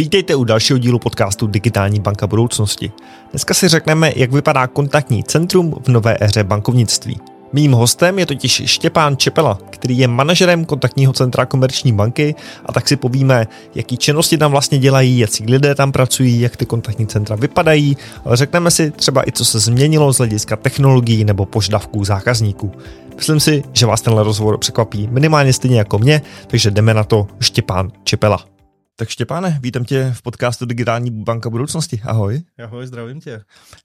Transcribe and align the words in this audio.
Vítejte 0.00 0.34
u 0.34 0.44
dalšího 0.44 0.78
dílu 0.78 0.98
podcastu 0.98 1.46
Digitální 1.46 2.00
banka 2.00 2.26
budoucnosti. 2.26 2.92
Dneska 3.30 3.54
si 3.54 3.68
řekneme, 3.68 4.12
jak 4.16 4.32
vypadá 4.32 4.66
kontaktní 4.66 5.24
centrum 5.24 5.74
v 5.82 5.88
nové 5.88 6.16
éře 6.20 6.44
bankovnictví. 6.44 7.20
Mým 7.52 7.72
hostem 7.72 8.18
je 8.18 8.26
totiž 8.26 8.62
Štěpán 8.64 9.16
Čepela, 9.16 9.58
který 9.70 9.98
je 9.98 10.08
manažerem 10.08 10.64
kontaktního 10.64 11.12
centra 11.12 11.46
Komerční 11.46 11.92
banky 11.92 12.34
a 12.66 12.72
tak 12.72 12.88
si 12.88 12.96
povíme, 12.96 13.46
jaký 13.74 13.96
činnosti 13.96 14.38
tam 14.38 14.50
vlastně 14.50 14.78
dělají, 14.78 15.18
jaký 15.18 15.44
lidé 15.44 15.74
tam 15.74 15.92
pracují, 15.92 16.40
jak 16.40 16.56
ty 16.56 16.66
kontaktní 16.66 17.06
centra 17.06 17.36
vypadají, 17.36 17.96
ale 18.24 18.36
řekneme 18.36 18.70
si 18.70 18.90
třeba 18.90 19.28
i, 19.28 19.32
co 19.32 19.44
se 19.44 19.58
změnilo 19.58 20.12
z 20.12 20.18
hlediska 20.18 20.56
technologií 20.56 21.24
nebo 21.24 21.46
požadavků 21.46 22.04
zákazníků. 22.04 22.72
Myslím 23.16 23.40
si, 23.40 23.62
že 23.72 23.86
vás 23.86 24.00
tenhle 24.00 24.22
rozhovor 24.22 24.58
překvapí 24.58 25.08
minimálně 25.10 25.52
stejně 25.52 25.78
jako 25.78 25.98
mě, 25.98 26.22
takže 26.46 26.70
jdeme 26.70 26.94
na 26.94 27.04
to 27.04 27.26
Štěpán 27.40 27.90
Čepela. 28.04 28.59
Tak 28.96 29.08
Štěpáne, 29.08 29.58
vítám 29.62 29.84
tě 29.84 30.12
v 30.16 30.22
podcastu 30.22 30.66
Digitální 30.66 31.10
banka 31.10 31.50
budoucnosti. 31.50 32.00
Ahoj. 32.04 32.42
Ahoj, 32.64 32.86
zdravím 32.86 33.20
tě. 33.20 33.42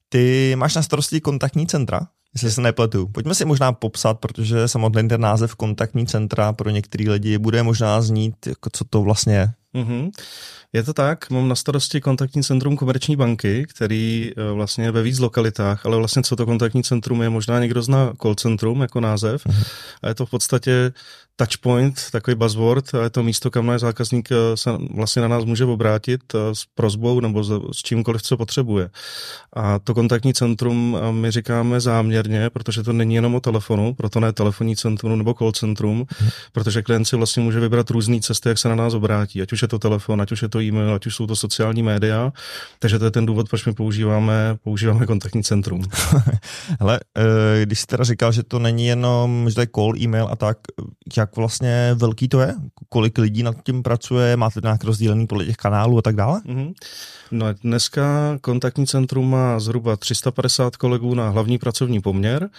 Ty 0.09 0.53
máš 0.55 0.75
na 0.75 0.81
starosti 0.81 1.21
kontaktní 1.21 1.67
centra, 1.67 2.07
jestli 2.33 2.51
se 2.51 2.61
nepletu. 2.61 3.07
Pojďme 3.07 3.35
si 3.35 3.45
možná 3.45 3.71
popsat, 3.71 4.19
protože 4.19 4.67
samotný 4.67 5.07
ten 5.07 5.21
název 5.21 5.55
kontaktní 5.55 6.07
centra 6.07 6.53
pro 6.53 6.69
některé 6.69 7.11
lidi 7.11 7.37
bude 7.37 7.63
možná 7.63 8.01
znít, 8.01 8.47
jako 8.47 8.69
co 8.73 8.85
to 8.85 9.01
vlastně 9.01 9.35
je. 9.35 9.53
Mm-hmm. 9.75 10.11
Je 10.73 10.83
to 10.83 10.93
tak, 10.93 11.29
mám 11.29 11.47
na 11.47 11.55
starosti 11.55 12.01
kontaktní 12.01 12.43
centrum 12.43 12.77
Komerční 12.77 13.15
banky, 13.15 13.65
který 13.69 14.31
eh, 14.37 14.51
vlastně 14.51 14.85
je 14.85 14.91
ve 14.91 15.03
víc 15.03 15.19
lokalitách, 15.19 15.85
ale 15.85 15.97
vlastně 15.97 16.23
co 16.23 16.35
to 16.35 16.45
kontaktní 16.45 16.83
centrum 16.83 17.21
je, 17.21 17.29
možná 17.29 17.59
někdo 17.59 17.81
zná 17.81 18.13
call 18.21 18.35
centrum 18.35 18.81
jako 18.81 18.99
název 18.99 19.45
mm-hmm. 19.45 19.67
a 20.03 20.07
je 20.07 20.15
to 20.15 20.25
v 20.25 20.29
podstatě 20.29 20.93
touchpoint, 21.35 22.01
takový 22.11 22.35
buzzword, 22.35 22.95
a 22.95 23.03
je 23.03 23.09
to 23.09 23.23
místo, 23.23 23.51
kam 23.51 23.65
náš 23.65 23.81
zákazník 23.81 24.29
eh, 24.31 24.35
se 24.57 24.69
vlastně 24.95 25.21
na 25.21 25.27
nás 25.27 25.45
může 25.45 25.65
obrátit 25.65 26.21
eh, 26.35 26.55
s 26.55 26.65
prozbou 26.75 27.19
nebo 27.19 27.43
s 27.73 27.77
čímkoliv, 27.77 28.21
co 28.21 28.37
potřebuje. 28.37 28.89
A 29.53 29.79
to 29.79 29.93
kontaktní 29.93 30.33
centrum 30.33 30.97
my 31.11 31.31
říkáme 31.31 31.79
záměrně, 31.79 32.49
protože 32.49 32.83
to 32.83 32.93
není 32.93 33.15
jenom 33.15 33.35
o 33.35 33.39
telefonu, 33.39 33.93
proto 33.93 34.19
ne 34.19 34.33
telefonní 34.33 34.75
centrum 34.75 35.17
nebo 35.17 35.33
call 35.33 35.51
centrum, 35.51 36.05
hmm. 36.17 36.29
protože 36.51 36.81
klient 36.81 37.05
si 37.05 37.15
vlastně 37.15 37.43
může 37.43 37.59
vybrat 37.59 37.89
různé 37.89 38.19
cesty, 38.19 38.49
jak 38.49 38.57
se 38.57 38.69
na 38.69 38.75
nás 38.75 38.93
obrátí, 38.93 39.41
ať 39.41 39.53
už 39.53 39.61
je 39.61 39.67
to 39.67 39.79
telefon, 39.79 40.21
ať 40.21 40.31
už 40.31 40.41
je 40.41 40.49
to 40.49 40.61
e-mail, 40.61 40.93
ať 40.93 41.05
už 41.05 41.15
jsou 41.15 41.27
to 41.27 41.35
sociální 41.35 41.83
média. 41.83 42.33
Takže 42.79 42.99
to 42.99 43.05
je 43.05 43.11
ten 43.11 43.25
důvod, 43.25 43.49
proč 43.49 43.65
my 43.65 43.73
používáme, 43.73 44.57
používáme 44.63 45.05
kontaktní 45.05 45.43
centrum. 45.43 45.83
Hele, 46.79 46.99
eh, 47.17 47.65
když 47.65 47.79
jsi 47.79 47.85
teda 47.85 48.03
říkal, 48.03 48.31
že 48.31 48.43
to 48.43 48.59
není 48.59 48.85
jenom, 48.85 49.49
že 49.49 49.55
to 49.55 49.61
je 49.61 49.67
call, 49.75 49.97
e-mail 49.97 50.27
a 50.31 50.35
tak, 50.35 50.57
jak 51.17 51.24
jak 51.25 51.35
vlastně 51.35 51.91
velký 51.95 52.27
to 52.27 52.39
je? 52.39 52.55
Kolik 52.89 53.17
lidí 53.17 53.43
nad 53.43 53.55
tím 53.63 53.83
pracuje? 53.83 54.37
Máte 54.37 54.59
nějak 54.63 54.83
rozdělený 54.83 55.27
podle 55.27 55.45
těch 55.45 55.57
kanálů 55.57 55.97
a 55.97 56.01
tak 56.01 56.15
dále? 56.15 56.41
Mm-hmm. 56.45 56.73
No 57.31 57.53
dneska 57.53 58.37
kontaktní 58.41 58.87
centrum 58.87 59.29
má 59.29 59.59
zhruba 59.59 59.95
350 59.97 60.75
kolegů 60.75 61.13
na 61.13 61.29
hlavní 61.29 61.57
pracovní 61.57 62.01
poměr, 62.01 62.49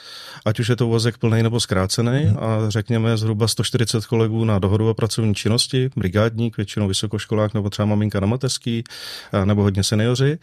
ať 0.44 0.60
už 0.60 0.68
je 0.68 0.76
to 0.76 0.86
uvozek 0.86 1.18
plný 1.18 1.42
nebo 1.42 1.60
zkrácený 1.60 2.10
mm-hmm. 2.10 2.66
a 2.66 2.70
řekněme 2.70 3.16
zhruba 3.16 3.48
140 3.48 4.06
kolegů 4.06 4.44
na 4.44 4.58
dohodu 4.58 4.90
o 4.90 4.94
pracovní 4.94 5.34
činnosti, 5.34 5.90
brigádník, 5.96 6.56
většinou 6.56 6.88
vysokoškolák 6.88 7.54
nebo 7.54 7.70
třeba 7.70 7.86
maminka 7.86 8.20
na 8.20 8.26
mateřský, 8.26 8.84
nebo 9.44 9.62
hodně 9.62 9.82
seniori. 9.82 10.38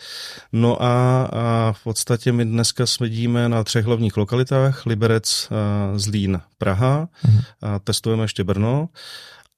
No 0.54 0.84
a, 0.84 1.24
a 1.34 1.72
v 1.72 1.84
podstatě 1.84 2.32
my 2.32 2.46
dneska 2.46 2.86
smedíme 2.86 3.50
na 3.50 3.64
třech 3.64 3.86
hlavních 3.86 4.18
lokalitách, 4.18 4.86
Liberec, 4.86 5.50
Zlín, 5.96 6.42
Praha, 6.58 7.08
mm-hmm. 7.26 7.44
a 7.62 7.80
testujeme 7.80 8.24
ještě 8.24 8.44
Brno. 8.44 8.90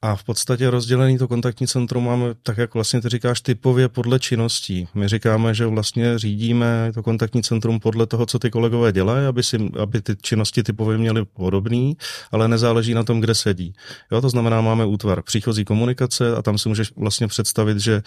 A 0.06 0.16
v 0.16 0.24
podstatě 0.24 0.70
rozdělený 0.70 1.18
to 1.18 1.28
kontaktní 1.28 1.68
centrum 1.68 2.06
máme, 2.06 2.34
tak 2.44 2.58
jak 2.58 2.74
vlastně 2.74 3.02
ty 3.02 3.10
říkáš, 3.10 3.42
typově 3.42 3.90
podle 3.90 4.20
činností. 4.20 4.88
My 4.94 5.08
říkáme, 5.08 5.54
že 5.54 5.66
vlastně 5.66 6.20
řídíme 6.20 6.92
to 6.94 7.04
kontaktní 7.04 7.44
centrum 7.44 7.80
podle 7.80 8.06
toho, 8.06 8.26
co 8.26 8.40
ty 8.40 8.52
kolegové 8.52 8.92
dělají, 8.92 9.26
aby, 9.26 9.44
si, 9.44 9.72
aby 9.80 10.02
ty 10.02 10.16
činnosti 10.22 10.64
typově 10.64 10.98
měly 10.98 11.26
podobný, 11.26 11.98
ale 12.32 12.48
nezáleží 12.48 12.94
na 12.94 13.04
tom, 13.04 13.22
kde 13.22 13.36
sedí. 13.36 13.74
Jo, 14.12 14.22
to 14.22 14.30
znamená, 14.30 14.62
máme 14.62 14.86
útvar 14.86 15.22
příchozí 15.22 15.66
komunikace 15.66 16.36
a 16.36 16.42
tam 16.42 16.58
si 16.58 16.70
můžeš 16.70 16.92
vlastně 16.98 17.28
představit, 17.28 17.80
že 17.80 18.02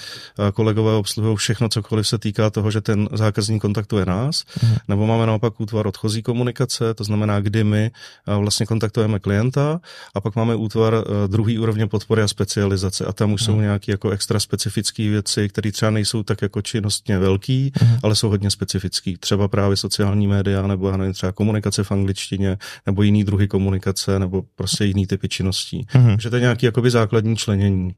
kolegové 0.55 0.94
obsluhují 0.94 1.37
všechno, 1.37 1.69
cokoliv 1.69 2.09
se 2.09 2.19
týká 2.19 2.50
toho, 2.50 2.71
že 2.71 2.81
ten 2.81 3.09
zákazník 3.12 3.62
kontaktuje 3.62 4.06
nás, 4.06 4.44
mhm. 4.62 4.77
nebo 4.89 5.06
máme 5.06 5.27
naopak 5.27 5.61
útvar 5.61 5.87
odchozí 5.87 6.23
komunikace, 6.23 6.94
to 6.94 7.05
znamená, 7.05 7.41
kdy 7.41 7.65
my 7.65 7.91
vlastně 8.27 8.67
kontaktujeme 8.67 9.19
klienta 9.19 9.81
a 10.15 10.21
pak 10.21 10.37
máme 10.37 10.55
útvar 10.55 11.05
druhý 11.27 11.59
úrovně 11.59 11.88
podpory 11.88 12.22
a 12.22 12.28
specializace 12.28 13.04
a 13.04 13.12
tam 13.12 13.32
už 13.32 13.43
jsou 13.43 13.53
hmm. 13.53 13.60
nějaké 13.60 13.93
jako 13.93 14.10
extra 14.10 14.41
specifické 14.41 15.09
věci, 15.09 15.49
které 15.49 15.72
třeba 15.72 15.91
nejsou 15.91 16.22
tak 16.22 16.43
jako 16.43 16.62
činnostně 16.62 17.19
velký, 17.19 17.72
hmm. 17.75 17.99
ale 18.03 18.16
jsou 18.16 18.28
hodně 18.28 18.50
specifický. 18.50 19.16
Třeba 19.16 19.49
právě 19.49 19.76
sociální 19.76 20.26
média 20.26 20.66
nebo 20.66 20.91
já 20.91 20.97
nevím, 20.97 21.15
třeba 21.15 21.32
komunikace 21.32 21.84
v 21.84 21.93
angličtině 21.93 22.59
nebo 22.87 23.03
jiný 23.03 23.25
druhy 23.25 23.49
komunikace 23.49 24.19
nebo 24.19 24.44
prostě 24.56 24.84
jiný 24.84 25.06
typy 25.06 25.28
činností. 25.28 25.87
Hmm. 25.88 26.06
Takže 26.06 26.31
to 26.31 26.37
je 26.37 26.41
nějaký 26.43 26.66
jakoby 26.66 26.91
základní 26.91 27.37
členění. 27.37 27.91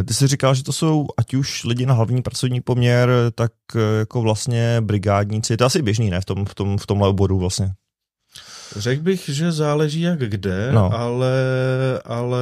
Eh, 0.00 0.04
ty 0.04 0.14
jsi 0.14 0.26
říkal, 0.26 0.54
že 0.54 0.64
to 0.64 0.72
jsou 0.72 1.06
ať 1.16 1.34
už 1.34 1.64
lidi 1.64 1.86
na 1.86 1.94
hlavní 1.94 2.22
pracovní 2.22 2.60
poměr, 2.60 3.10
tak 3.34 3.52
eh, 3.76 3.98
jako 3.98 4.22
vlastně 4.22 4.76
brigádníci, 4.80 5.56
to 5.56 5.64
je 5.64 5.66
asi 5.66 5.82
běžný, 5.82 6.10
ne, 6.10 6.20
v, 6.20 6.24
tom, 6.24 6.44
v, 6.44 6.54
tom, 6.54 6.78
v 6.78 6.86
tomhle 6.86 7.08
oboru 7.08 7.38
vlastně. 7.38 7.72
Řekl 8.76 9.02
bych, 9.02 9.28
že 9.28 9.52
záleží 9.52 10.00
jak 10.00 10.18
kde, 10.18 10.72
no. 10.72 10.94
ale, 10.94 11.32
ale 12.04 12.40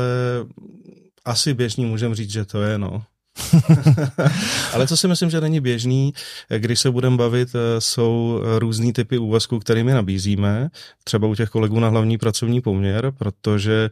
asi 1.24 1.54
běžný 1.54 1.86
můžeme 1.86 2.14
říct, 2.14 2.30
že 2.30 2.44
to 2.44 2.62
je, 2.62 2.78
no. 2.78 3.02
Ale 4.72 4.86
co 4.86 4.96
si 4.96 5.08
myslím, 5.08 5.30
že 5.30 5.40
není 5.40 5.60
běžný, 5.60 6.12
když 6.58 6.80
se 6.80 6.90
budeme 6.90 7.16
bavit, 7.16 7.48
eh, 7.54 7.80
jsou 7.80 8.40
různý 8.58 8.92
typy 8.92 9.18
úvazků, 9.18 9.58
kterými 9.58 9.92
nabízíme, 9.92 10.68
třeba 11.04 11.26
u 11.26 11.34
těch 11.34 11.48
kolegů 11.48 11.80
na 11.80 11.88
hlavní 11.88 12.18
pracovní 12.18 12.60
poměr, 12.60 13.12
protože 13.18 13.90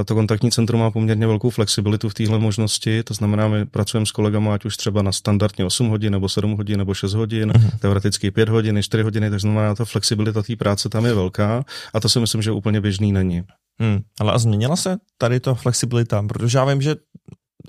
eh, 0.00 0.04
to 0.04 0.14
kontaktní 0.14 0.50
centrum 0.50 0.80
má 0.80 0.90
poměrně 0.90 1.26
velkou 1.26 1.50
flexibilitu 1.50 2.08
v 2.08 2.14
téhle 2.14 2.38
možnosti, 2.38 3.02
to 3.02 3.14
znamená, 3.14 3.48
my 3.48 3.66
pracujeme 3.66 4.06
s 4.06 4.10
kolegama, 4.10 4.54
ať 4.54 4.64
už 4.64 4.76
třeba 4.76 5.02
na 5.02 5.12
standardně 5.12 5.64
8 5.64 5.88
hodin, 5.88 6.12
nebo 6.12 6.28
7 6.28 6.56
hodin, 6.56 6.78
nebo 6.78 6.94
6 6.94 7.14
hodin, 7.14 7.50
uh-huh. 7.50 7.78
teoreticky 7.78 8.30
5 8.30 8.48
hodin, 8.48 8.82
4 8.82 9.02
hodiny, 9.02 9.30
takže 9.30 9.42
znamená, 9.42 9.74
ta 9.74 9.84
flexibilita 9.84 10.42
té 10.42 10.56
práce 10.56 10.88
tam 10.88 11.04
je 11.04 11.14
velká 11.14 11.64
a 11.94 12.00
to 12.00 12.08
si 12.08 12.20
myslím, 12.20 12.42
že 12.42 12.52
úplně 12.52 12.80
běžný 12.80 13.12
není. 13.12 13.42
Hmm, 13.80 14.00
ale 14.20 14.32
a 14.32 14.38
změnila 14.38 14.76
se 14.76 14.96
tady 15.18 15.40
ta 15.40 15.54
flexibilita? 15.54 16.22
Protože 16.22 16.58
já 16.58 16.64
vím, 16.64 16.82
že 16.82 16.96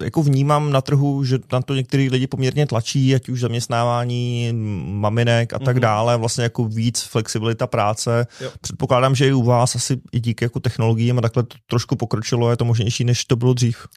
jako 0.01 0.23
vnímám 0.23 0.71
na 0.71 0.81
trhu, 0.81 1.23
že 1.23 1.39
na 1.51 1.61
to 1.61 1.75
některý 1.75 2.09
lidi 2.09 2.27
poměrně 2.27 2.67
tlačí, 2.67 3.15
ať 3.15 3.29
už 3.29 3.39
zaměstnávání 3.39 4.49
maminek 4.85 5.53
a 5.53 5.59
tak 5.59 5.77
mm-hmm. 5.77 5.79
dále, 5.79 6.17
vlastně 6.17 6.43
jako 6.43 6.65
víc 6.65 7.01
flexibilita 7.01 7.67
práce. 7.67 8.27
Jo. 8.41 8.51
Předpokládám, 8.61 9.15
že 9.15 9.27
i 9.27 9.33
u 9.33 9.43
vás 9.43 9.75
asi 9.75 10.01
i 10.11 10.19
díky 10.19 10.45
jako 10.45 10.59
technologiím 10.59 11.17
a 11.17 11.21
takhle 11.21 11.43
to 11.43 11.55
trošku 11.67 11.95
pokročilo, 11.95 12.49
je 12.49 12.57
to 12.57 12.65
možnější, 12.65 13.03
než 13.03 13.25
to 13.25 13.35
bylo 13.35 13.53
dřív. 13.53 13.87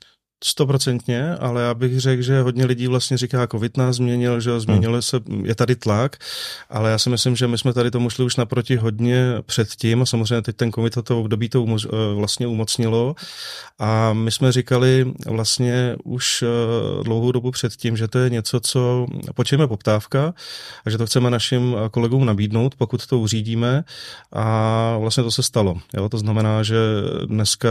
Stoprocentně, 0.45 1.35
ale 1.35 1.63
já 1.63 1.75
bych 1.75 2.01
řekl, 2.01 2.23
že 2.23 2.41
hodně 2.41 2.67
lidí 2.67 2.87
vlastně 2.87 3.17
říká, 3.17 3.47
covid 3.47 3.77
nás 3.77 3.97
změnil, 3.97 4.41
že 4.41 4.61
změnil 4.61 4.93
hmm. 4.93 5.03
se, 5.03 5.21
je 5.43 5.55
tady 5.55 5.77
tlak, 5.77 6.17
ale 6.71 6.91
já 6.91 6.99
si 6.99 7.11
myslím, 7.11 7.37
že 7.37 7.47
my 7.47 7.59
jsme 7.59 7.73
tady 7.73 7.91
tomu 7.91 8.11
šli 8.11 8.25
už 8.25 8.37
naproti 8.37 8.77
hodně 8.77 9.35
předtím 9.47 10.03
a 10.03 10.07
samozřejmě 10.07 10.43
teď 10.43 10.57
ten 10.57 10.73
covid 10.73 10.99
to 11.05 11.21
období 11.21 11.49
to 11.49 11.63
umož, 11.63 11.87
eh, 11.87 12.15
vlastně 12.15 12.47
umocnilo 12.47 13.15
a 13.79 14.13
my 14.13 14.33
jsme 14.33 14.53
říkali 14.53 15.13
vlastně 15.27 15.97
už 16.05 16.43
eh, 16.43 17.05
dlouhou 17.05 17.33
dobu 17.33 17.51
předtím, 17.51 17.97
že 17.97 18.09
to 18.09 18.19
je 18.19 18.31
něco, 18.31 18.61
co 18.61 19.07
počujeme 19.35 19.67
poptávka 19.67 20.35
a 20.85 20.91
že 20.91 20.99
to 20.99 21.07
chceme 21.07 21.31
našim 21.31 21.77
kolegům 21.91 22.25
nabídnout, 22.25 22.75
pokud 22.75 23.07
to 23.07 23.19
uřídíme 23.19 23.85
a 24.33 24.97
vlastně 25.01 25.23
to 25.23 25.31
se 25.31 25.43
stalo. 25.43 25.79
Jo? 25.95 26.09
To 26.09 26.19
znamená, 26.19 26.63
že 26.63 26.79
dneska 27.27 27.69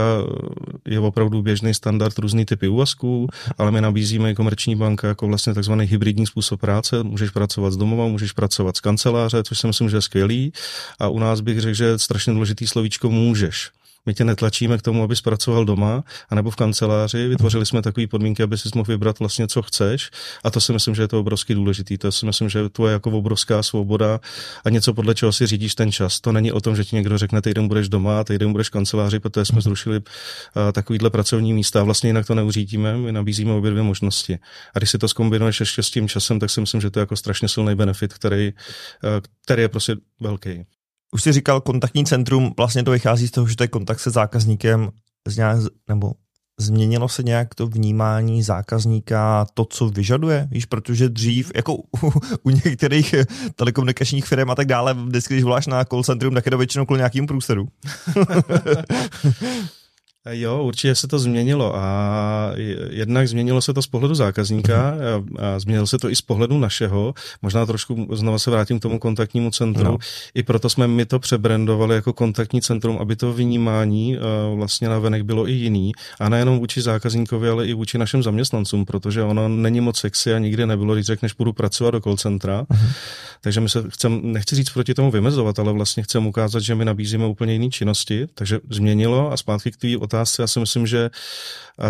je 0.86 1.00
opravdu 1.00 1.42
běžný 1.42 1.74
standard 1.74 2.18
různý 2.18 2.44
typ 2.44 2.57
typy 2.58 2.68
úvazků, 2.68 3.28
ale 3.58 3.70
my 3.70 3.80
nabízíme 3.80 4.30
i 4.30 4.34
komerční 4.34 4.76
banka 4.76 5.08
jako 5.08 5.26
vlastně 5.26 5.54
takzvaný 5.54 5.86
hybridní 5.86 6.26
způsob 6.26 6.60
práce. 6.60 7.02
Můžeš 7.02 7.30
pracovat 7.30 7.70
z 7.70 7.76
domova, 7.76 8.06
můžeš 8.06 8.32
pracovat 8.32 8.76
z 8.76 8.80
kanceláře, 8.80 9.42
což 9.42 9.58
si 9.58 9.66
myslím, 9.66 9.90
že 9.90 9.96
je 9.96 10.02
skvělý. 10.02 10.52
A 10.98 11.08
u 11.08 11.18
nás 11.18 11.40
bych 11.40 11.60
řekl, 11.60 11.74
že 11.74 11.84
je 11.84 11.98
strašně 11.98 12.32
důležitý 12.32 12.66
slovíčko 12.66 13.10
můžeš. 13.10 13.70
My 14.06 14.14
tě 14.14 14.24
netlačíme 14.24 14.78
k 14.78 14.82
tomu, 14.82 15.02
aby 15.02 15.14
pracoval 15.24 15.64
doma 15.64 16.04
anebo 16.28 16.50
v 16.50 16.56
kanceláři. 16.56 17.28
Vytvořili 17.28 17.66
jsme 17.66 17.82
takové 17.82 18.06
podmínky, 18.06 18.42
aby 18.42 18.58
si 18.58 18.68
mohl 18.74 18.92
vybrat 18.92 19.18
vlastně, 19.18 19.48
co 19.48 19.62
chceš. 19.62 20.10
A 20.44 20.50
to 20.50 20.60
si 20.60 20.72
myslím, 20.72 20.94
že 20.94 21.02
je 21.02 21.08
to 21.08 21.20
obrovský 21.20 21.54
důležitý. 21.54 21.98
To 21.98 22.12
si 22.12 22.26
myslím, 22.26 22.48
že 22.48 22.68
to 22.68 22.86
je 22.86 22.92
jako 22.92 23.10
obrovská 23.10 23.62
svoboda 23.62 24.20
a 24.64 24.70
něco, 24.70 24.94
podle 24.94 25.14
čeho 25.14 25.32
si 25.32 25.46
řídíš 25.46 25.74
ten 25.74 25.92
čas. 25.92 26.20
To 26.20 26.32
není 26.32 26.52
o 26.52 26.60
tom, 26.60 26.76
že 26.76 26.84
ti 26.84 26.96
někdo 26.96 27.18
řekne, 27.18 27.42
týden 27.42 27.68
budeš 27.68 27.88
doma, 27.88 28.24
týden 28.24 28.52
budeš 28.52 28.68
v 28.68 28.70
kanceláři, 28.70 29.20
protože 29.20 29.44
jsme 29.44 29.60
zrušili 29.60 30.00
takovýhle 30.72 31.10
pracovní 31.10 31.52
místa. 31.52 31.82
Vlastně 31.82 32.08
jinak 32.08 32.26
to 32.26 32.34
neuřídíme, 32.34 32.96
my 32.96 33.12
nabízíme 33.12 33.52
obě 33.52 33.70
dvě 33.70 33.82
možnosti. 33.82 34.38
A 34.74 34.78
když 34.78 34.90
si 34.90 34.98
to 34.98 35.08
zkombinuješ 35.08 35.60
ještě 35.60 35.82
s 35.82 35.90
tím 35.90 36.08
časem, 36.08 36.40
tak 36.40 36.50
si 36.50 36.60
myslím, 36.60 36.80
že 36.80 36.90
to 36.90 36.98
je 36.98 37.02
jako 37.02 37.16
strašně 37.16 37.48
silný 37.48 37.74
benefit, 37.74 38.14
který, 38.14 38.52
který 39.44 39.62
je 39.62 39.68
prostě 39.68 39.96
velký. 40.20 40.64
Už 41.12 41.22
jsi 41.22 41.32
říkal 41.32 41.60
kontaktní 41.60 42.04
centrum, 42.04 42.54
vlastně 42.56 42.82
to 42.82 42.90
vychází 42.90 43.28
z 43.28 43.30
toho, 43.30 43.48
že 43.48 43.56
to 43.56 43.64
je 43.64 43.68
kontakt 43.68 44.00
se 44.00 44.10
zákazníkem 44.10 44.90
z 45.28 45.36
nějak, 45.36 45.58
nebo 45.88 46.12
změnilo 46.60 47.08
se 47.08 47.22
nějak 47.22 47.54
to 47.54 47.66
vnímání 47.66 48.42
zákazníka, 48.42 49.46
to, 49.54 49.64
co 49.64 49.88
vyžaduje? 49.88 50.48
Víš, 50.50 50.66
protože 50.66 51.08
dřív, 51.08 51.52
jako 51.54 51.74
u, 51.74 51.82
u 52.42 52.50
některých 52.50 53.14
telekomunikačních 53.54 54.26
firm 54.26 54.50
a 54.50 54.54
tak 54.54 54.66
dále, 54.66 54.94
vždycky, 54.94 55.34
když 55.34 55.44
voláš 55.44 55.66
na 55.66 55.84
call 55.84 56.04
centrum, 56.04 56.34
tak 56.34 56.46
je 56.46 56.50
to 56.50 56.58
většinou 56.58 56.86
kvůli 56.86 56.98
nějakým 56.98 57.26
průseru. 57.26 57.68
Jo, 60.30 60.62
určitě 60.62 60.94
se 60.94 61.08
to 61.08 61.18
změnilo 61.18 61.76
a 61.76 62.52
jednak 62.90 63.28
změnilo 63.28 63.62
se 63.62 63.74
to 63.74 63.82
z 63.82 63.86
pohledu 63.86 64.14
zákazníka 64.14 64.94
a, 65.38 65.58
změnilo 65.58 65.86
se 65.86 65.98
to 65.98 66.10
i 66.10 66.16
z 66.16 66.22
pohledu 66.22 66.58
našeho. 66.58 67.14
Možná 67.42 67.66
trošku 67.66 68.08
znova 68.12 68.38
se 68.38 68.50
vrátím 68.50 68.78
k 68.78 68.82
tomu 68.82 68.98
kontaktnímu 68.98 69.50
centru. 69.50 69.84
No. 69.84 69.98
I 70.34 70.42
proto 70.42 70.70
jsme 70.70 70.88
my 70.88 71.06
to 71.06 71.18
přebrandovali 71.18 71.94
jako 71.94 72.12
kontaktní 72.12 72.60
centrum, 72.60 72.98
aby 73.00 73.16
to 73.16 73.32
vnímání 73.32 74.16
vlastně 74.54 74.88
na 74.88 74.98
venek 74.98 75.22
bylo 75.22 75.48
i 75.48 75.52
jiný. 75.52 75.92
A 76.20 76.28
nejenom 76.28 76.58
vůči 76.58 76.82
zákazníkovi, 76.82 77.48
ale 77.48 77.66
i 77.66 77.74
vůči 77.74 77.98
našim 77.98 78.22
zaměstnancům, 78.22 78.84
protože 78.84 79.22
ono 79.22 79.48
není 79.48 79.80
moc 79.80 79.98
sexy 79.98 80.34
a 80.34 80.38
nikdy 80.38 80.66
nebylo, 80.66 80.94
když 80.94 81.06
řekneš, 81.06 81.32
půjdu 81.32 81.52
pracovat 81.52 81.90
do 81.90 82.00
call 82.00 82.16
centra. 82.16 82.62
Uh-huh. 82.62 82.88
Takže 83.40 83.60
my 83.60 83.68
se 83.68 83.84
chcem, 83.88 84.20
nechci 84.32 84.56
říct 84.56 84.70
proti 84.70 84.94
tomu 84.94 85.10
vymezovat, 85.10 85.58
ale 85.58 85.72
vlastně 85.72 86.02
chcem 86.02 86.26
ukázat, 86.26 86.60
že 86.60 86.74
my 86.74 86.84
nabízíme 86.84 87.26
úplně 87.26 87.52
jiné 87.52 87.68
činnosti. 87.68 88.26
Takže 88.34 88.58
změnilo 88.70 89.32
a 89.32 89.36
zpátky 89.36 89.70
k 89.70 89.76
té 89.76 89.96
otázce, 89.98 90.17
já 90.38 90.46
si 90.46 90.60
myslím, 90.60 90.86
že 90.86 91.10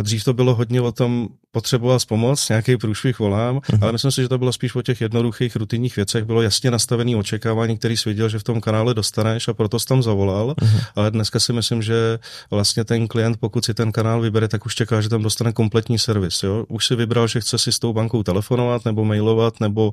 dřív 0.03 0.25
to 0.25 0.33
bylo 0.33 0.55
hodně 0.55 0.81
o 0.81 0.93
tom, 0.93 1.29
potřeboval 1.51 1.99
pomoc, 2.09 2.49
nějaký 2.49 2.77
průšvih 2.77 3.19
volám, 3.19 3.59
uh-huh. 3.59 3.79
ale 3.83 3.93
myslím 3.93 4.11
si, 4.11 4.23
že 4.23 4.29
to 4.29 4.39
bylo 4.39 4.53
spíš 4.53 4.75
o 4.75 4.83
těch 4.83 5.01
jednoduchých 5.01 5.57
rutinních 5.57 5.97
věcech. 5.97 6.25
Bylo 6.25 6.43
jasně 6.43 6.71
nastavený 6.71 7.17
očekávání, 7.17 7.79
který 7.79 7.97
jsi 7.97 8.09
věděl, 8.09 8.29
že 8.29 8.39
v 8.39 8.43
tom 8.43 8.61
kanále 8.61 8.95
dostaneš 8.95 9.49
a 9.49 9.55
proto 9.55 9.79
jsi 9.79 9.87
tam 9.87 10.03
zavolal. 10.03 10.55
Uh-huh. 10.61 10.81
Ale 10.97 11.11
dneska 11.11 11.41
si 11.41 11.53
myslím, 11.53 11.83
že 11.83 12.19
vlastně 12.51 12.85
ten 12.85 13.09
klient, 13.09 13.37
pokud 13.41 13.65
si 13.65 13.75
ten 13.75 13.93
kanál 13.93 14.21
vybere, 14.21 14.49
tak 14.49 14.67
už 14.67 14.75
čeká, 14.75 15.01
že 15.01 15.09
tam 15.09 15.23
dostane 15.23 15.53
kompletní 15.53 15.99
servis. 15.99 16.43
Jo? 16.43 16.65
Už 16.69 16.87
si 16.87 16.97
vybral, 16.97 17.27
že 17.27 17.41
chce 17.41 17.59
si 17.59 17.73
s 17.73 17.79
tou 17.79 17.93
bankou 17.93 18.23
telefonovat 18.23 18.85
nebo 18.85 19.05
mailovat 19.05 19.61
nebo, 19.61 19.93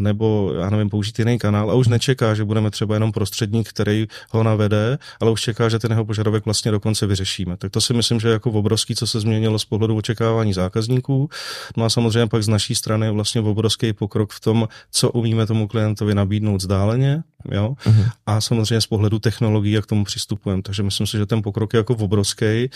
nebo 0.00 0.52
já 0.60 0.70
nevím, 0.70 0.90
použít 0.90 1.18
jiný 1.18 1.38
kanál 1.38 1.70
a 1.70 1.74
už 1.74 1.88
nečeká, 1.88 2.34
že 2.34 2.44
budeme 2.44 2.70
třeba 2.70 2.94
jenom 2.94 3.12
prostředník, 3.12 3.68
který 3.68 4.06
ho 4.30 4.42
navede, 4.42 4.98
ale 5.20 5.30
už 5.30 5.40
čeká, 5.40 5.68
že 5.68 5.78
ten 5.78 5.90
jeho 5.90 6.04
požadavek 6.04 6.44
vlastně 6.44 6.70
dokonce 6.70 7.06
vyřešíme. 7.42 7.56
Tak 7.56 7.70
to 7.72 7.80
si 7.80 7.94
myslím, 7.94 8.20
že 8.20 8.28
je 8.28 8.32
jako 8.32 8.50
obrovský, 8.50 8.94
co 8.94 9.06
se 9.06 9.20
změnilo 9.20 9.58
z 9.58 9.64
pohledu 9.64 9.96
očekávání 9.96 10.52
zákazníků. 10.52 11.28
No 11.76 11.84
a 11.84 11.90
samozřejmě 11.90 12.26
pak 12.26 12.42
z 12.42 12.48
naší 12.48 12.74
strany 12.74 13.06
je 13.06 13.10
vlastně 13.10 13.40
obrovský 13.40 13.92
pokrok 13.92 14.32
v 14.32 14.40
tom, 14.40 14.68
co 14.90 15.10
umíme 15.10 15.46
tomu 15.46 15.68
klientovi 15.68 16.14
nabídnout 16.14 16.60
zdáleně, 16.60 17.22
jo? 17.50 17.74
Uh-huh. 17.84 18.10
a 18.26 18.40
samozřejmě 18.40 18.80
z 18.80 18.86
pohledu 18.86 19.18
technologií, 19.18 19.72
jak 19.72 19.84
k 19.84 19.88
tomu 19.88 20.04
přistupujeme. 20.04 20.62
Takže 20.62 20.82
myslím 20.82 21.06
si, 21.06 21.16
že 21.16 21.26
ten 21.26 21.42
pokrok 21.42 21.74
je 21.74 21.78
jako 21.78 21.94
obrovský 21.94 22.70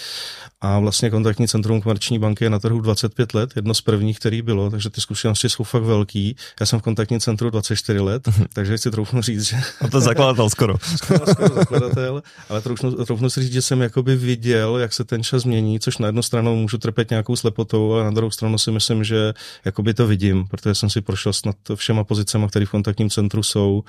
a 0.60 0.78
vlastně 0.78 1.10
kontaktní 1.10 1.48
centrum 1.48 1.82
komerční 1.82 2.19
banky 2.19 2.44
je 2.44 2.50
na 2.50 2.58
trhu 2.58 2.80
25 2.80 3.34
let, 3.34 3.50
jedno 3.56 3.74
z 3.74 3.80
prvních, 3.80 4.19
který 4.19 4.42
bylo, 4.42 4.70
takže 4.70 4.90
ty 4.90 5.00
zkušenosti 5.00 5.48
jsou 5.48 5.64
fakt 5.64 5.82
velký. 5.82 6.36
Já 6.60 6.66
jsem 6.66 6.78
v 6.78 6.82
kontaktním 6.82 7.20
centru 7.20 7.50
24 7.50 8.00
let, 8.00 8.26
uh-huh. 8.26 8.46
takže 8.52 8.78
si 8.78 8.90
troufnu 8.90 9.22
říct, 9.22 9.42
že... 9.42 9.56
A 9.80 9.88
to 9.88 10.00
zakladatel 10.00 10.50
skoro. 10.50 10.74
skoro, 10.96 11.26
skoro 11.26 11.54
zakladatel, 11.54 12.22
ale 12.48 12.60
troufnu, 12.60 13.04
troufnu 13.04 13.30
si 13.30 13.42
říct, 13.42 13.52
že 13.52 13.62
jsem 13.62 13.80
jakoby 13.80 14.16
viděl, 14.16 14.56
jak 14.79 14.93
se 14.93 15.05
ten 15.05 15.23
čas 15.23 15.44
mění, 15.44 15.81
což 15.81 15.99
na 15.99 16.06
jednu 16.06 16.23
stranu 16.23 16.56
můžu 16.56 16.79
trpět 16.79 17.11
nějakou 17.11 17.37
slepotou, 17.37 17.93
ale 17.93 18.05
na 18.05 18.11
druhou 18.11 18.31
stranu 18.31 18.58
si 18.58 18.70
myslím, 18.70 19.05
že 19.05 19.35
jakoby 19.64 19.94
to 19.94 20.06
vidím, 20.06 20.47
protože 20.47 20.75
jsem 20.75 20.91
si 20.91 21.00
prošel 21.00 21.32
snad 21.32 21.56
všema 21.75 22.05
pozicemi, 22.05 22.47
které 22.49 22.67
v 22.67 22.70
kontaktním 22.70 23.11
centru 23.11 23.43
jsou, 23.43 23.85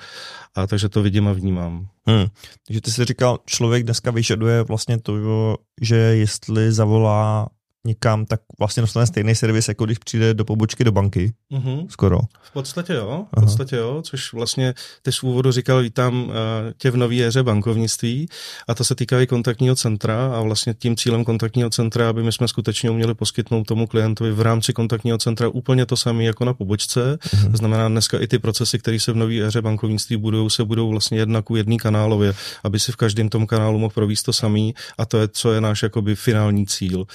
a 0.54 0.66
takže 0.66 0.88
to 0.88 1.02
vidím 1.02 1.28
a 1.28 1.32
vnímám. 1.32 1.88
Hmm. 2.06 2.26
Takže 2.66 2.80
ty 2.80 2.90
jsi 2.90 3.04
říkal, 3.04 3.38
člověk 3.46 3.82
dneska 3.82 4.10
vyžaduje 4.10 4.62
vlastně 4.62 4.98
to, 4.98 5.14
že 5.80 5.96
jestli 5.96 6.72
zavolá 6.72 7.48
někam, 7.86 8.26
tak 8.26 8.40
vlastně 8.58 8.80
dostane 8.80 9.06
stejný 9.06 9.34
servis, 9.34 9.68
jako 9.68 9.84
když 9.84 9.98
přijde 9.98 10.34
do 10.34 10.44
pobočky 10.44 10.84
do 10.84 10.92
banky. 10.92 11.32
Mm-hmm. 11.52 11.86
Skoro. 11.88 12.18
V 12.42 12.52
podstatě 12.52 12.92
jo, 12.92 13.26
v 13.36 13.40
podstatě 13.40 13.76
jo, 13.76 14.02
což 14.04 14.32
vlastně 14.32 14.74
ty 15.02 15.12
z 15.12 15.22
úvodu 15.22 15.52
říkal, 15.52 15.82
vítám 15.82 16.22
uh, 16.22 16.32
tě 16.78 16.90
v 16.90 16.96
nový 16.96 17.24
éře 17.24 17.42
bankovnictví 17.42 18.28
a 18.68 18.74
to 18.74 18.84
se 18.84 18.94
týká 18.94 19.20
i 19.20 19.26
kontaktního 19.26 19.74
centra 19.74 20.32
a 20.34 20.40
vlastně 20.40 20.74
tím 20.74 20.96
cílem 20.96 21.24
kontaktního 21.24 21.70
centra, 21.70 22.08
aby 22.08 22.22
my 22.22 22.32
jsme 22.32 22.48
skutečně 22.48 22.90
uměli 22.90 23.14
poskytnout 23.14 23.64
tomu 23.64 23.86
klientovi 23.86 24.32
v 24.32 24.40
rámci 24.40 24.72
kontaktního 24.72 25.18
centra 25.18 25.48
úplně 25.48 25.86
to 25.86 25.96
samé 25.96 26.24
jako 26.24 26.44
na 26.44 26.54
pobočce. 26.54 27.18
Mm-hmm. 27.20 27.50
To 27.50 27.56
znamená 27.56 27.88
dneska 27.88 28.20
i 28.20 28.26
ty 28.26 28.38
procesy, 28.38 28.78
které 28.78 29.00
se 29.00 29.12
v 29.12 29.16
nový 29.16 29.42
éře 29.42 29.62
bankovnictví 29.62 30.16
budou, 30.16 30.50
se 30.50 30.64
budou 30.64 30.90
vlastně 30.90 31.18
jednak 31.18 31.50
u 31.50 31.56
jedný 31.56 31.78
kanálově, 31.78 32.34
aby 32.64 32.80
si 32.80 32.92
v 32.92 32.96
každém 32.96 33.28
tom 33.28 33.46
kanálu 33.46 33.78
mohl 33.78 33.94
províst 33.94 34.26
to 34.26 34.32
samý 34.32 34.74
a 34.98 35.06
to 35.06 35.18
je, 35.18 35.28
co 35.28 35.52
je 35.52 35.60
náš 35.60 35.82
jakoby 35.82 36.16
finální 36.16 36.66
cíl 36.66 37.06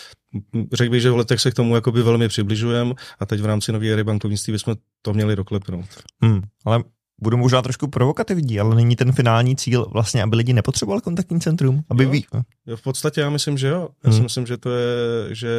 řekl 0.73 0.91
bych, 0.91 1.01
že 1.01 1.11
v 1.11 1.17
letech 1.17 1.41
se 1.41 1.51
k 1.51 1.53
tomu 1.53 1.75
jakoby 1.75 2.01
velmi 2.01 2.27
přibližujeme 2.27 2.93
a 3.19 3.25
teď 3.25 3.41
v 3.41 3.45
rámci 3.45 3.71
nové 3.71 3.87
éry 3.87 4.03
bankovnictví 4.03 4.53
bychom 4.53 4.75
to 5.01 5.13
měli 5.13 5.35
doklepnout. 5.35 5.85
Hmm, 6.21 6.41
ale 6.65 6.83
budu 7.21 7.37
možná 7.37 7.61
trošku 7.61 7.87
provokativní, 7.87 8.59
ale 8.59 8.75
není 8.75 8.95
ten 8.95 9.11
finální 9.11 9.55
cíl 9.55 9.85
vlastně, 9.91 10.23
aby 10.23 10.35
lidi 10.35 10.53
nepotřebovali 10.53 11.01
kontaktní 11.01 11.41
centrum? 11.41 11.83
Aby 11.89 12.03
jo, 12.03 12.09
ví... 12.09 12.25
jo, 12.65 12.77
v 12.77 12.81
podstatě 12.81 13.21
já 13.21 13.29
myslím, 13.29 13.57
že 13.57 13.67
jo. 13.67 13.89
Já 14.03 14.09
hmm. 14.09 14.17
si 14.17 14.23
myslím, 14.23 14.45
že 14.45 14.57
to 14.57 14.69
je, 14.69 15.35
že 15.35 15.49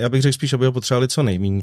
já 0.00 0.08
bych 0.08 0.22
řekl 0.22 0.32
spíš, 0.32 0.52
aby 0.52 0.66
ho 0.66 0.72
potřebovali 0.72 1.08
co 1.08 1.22
nejméně. 1.22 1.62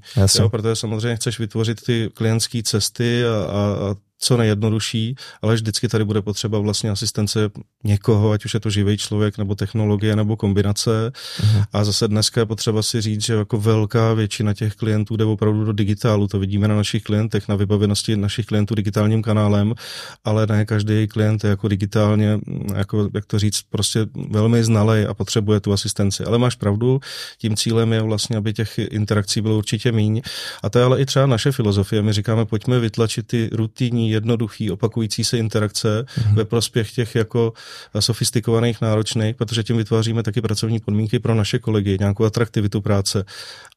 protože 0.49 0.75
samozřejmě 0.75 1.15
chceš 1.15 1.39
vytvořit 1.39 1.81
ty 1.81 2.09
klientské 2.13 2.63
cesty 2.63 3.25
a, 3.25 3.51
a, 3.51 3.91
a 3.91 3.95
co 4.19 4.37
nejjednodušší, 4.37 5.15
ale 5.41 5.55
vždycky 5.55 5.87
tady 5.87 6.05
bude 6.05 6.21
potřeba 6.21 6.59
vlastně 6.59 6.89
asistence 6.89 7.49
někoho, 7.83 8.31
ať 8.31 8.45
už 8.45 8.53
je 8.53 8.59
to 8.59 8.69
živý 8.69 8.97
člověk, 8.97 9.37
nebo 9.37 9.55
technologie, 9.55 10.15
nebo 10.15 10.37
kombinace. 10.37 11.11
Uh-huh. 11.39 11.65
A 11.73 11.83
zase 11.83 12.07
dneska 12.07 12.41
je 12.41 12.45
potřeba 12.45 12.83
si 12.83 13.01
říct, 13.01 13.21
že 13.21 13.33
jako 13.33 13.57
velká 13.57 14.13
většina 14.13 14.53
těch 14.53 14.73
klientů 14.73 15.15
jde 15.15 15.25
opravdu 15.25 15.65
do 15.65 15.73
digitálu. 15.73 16.27
To 16.27 16.39
vidíme 16.39 16.67
na 16.67 16.75
našich 16.75 17.03
klientech, 17.03 17.47
na 17.47 17.55
vybavenosti 17.55 18.17
našich 18.17 18.45
klientů 18.45 18.75
digitálním 18.75 19.23
kanálem, 19.23 19.73
ale 20.23 20.47
ne 20.47 20.65
každý 20.65 21.07
klient 21.07 21.43
je 21.43 21.49
jako 21.49 21.67
digitálně, 21.67 22.39
jako, 22.75 23.09
jak 23.13 23.25
to 23.25 23.39
říct, 23.39 23.61
prostě 23.69 24.05
velmi 24.29 24.63
znalej 24.63 25.07
a 25.09 25.13
potřebuje 25.13 25.59
tu 25.59 25.73
asistenci. 25.73 26.23
Ale 26.23 26.37
máš 26.37 26.55
pravdu, 26.55 26.99
tím 27.37 27.55
cílem 27.55 27.93
je 27.93 28.01
vlastně, 28.01 28.37
aby 28.37 28.53
těch 28.53 28.77
interakcí 28.77 29.41
bylo 29.41 29.57
určitě 29.57 29.91
míň. 29.91 30.21
A 30.63 30.69
to 30.69 30.79
je 30.79 30.85
ale 30.85 31.01
i 31.01 31.05
třeba 31.05 31.25
naše 31.25 31.51
filozofie. 31.51 32.01
My 32.01 32.13
říkáme, 32.13 32.45
pojďme 32.45 32.79
vytlačit 32.79 33.27
ty 33.27 33.49
rutinní 33.51 34.06
jednoduchý, 34.09 34.71
opakující 34.71 35.23
se 35.23 35.37
interakce 35.37 36.03
mm-hmm. 36.03 36.35
ve 36.35 36.45
prospěch 36.45 36.91
těch 36.91 37.15
jako 37.15 37.53
sofistikovaných, 37.99 38.81
náročných, 38.81 39.35
protože 39.35 39.63
tím 39.63 39.77
vytváříme 39.77 40.23
taky 40.23 40.41
pracovní 40.41 40.79
podmínky 40.79 41.19
pro 41.19 41.35
naše 41.35 41.59
kolegy, 41.59 41.97
nějakou 41.99 42.23
atraktivitu 42.23 42.81
práce. 42.81 43.25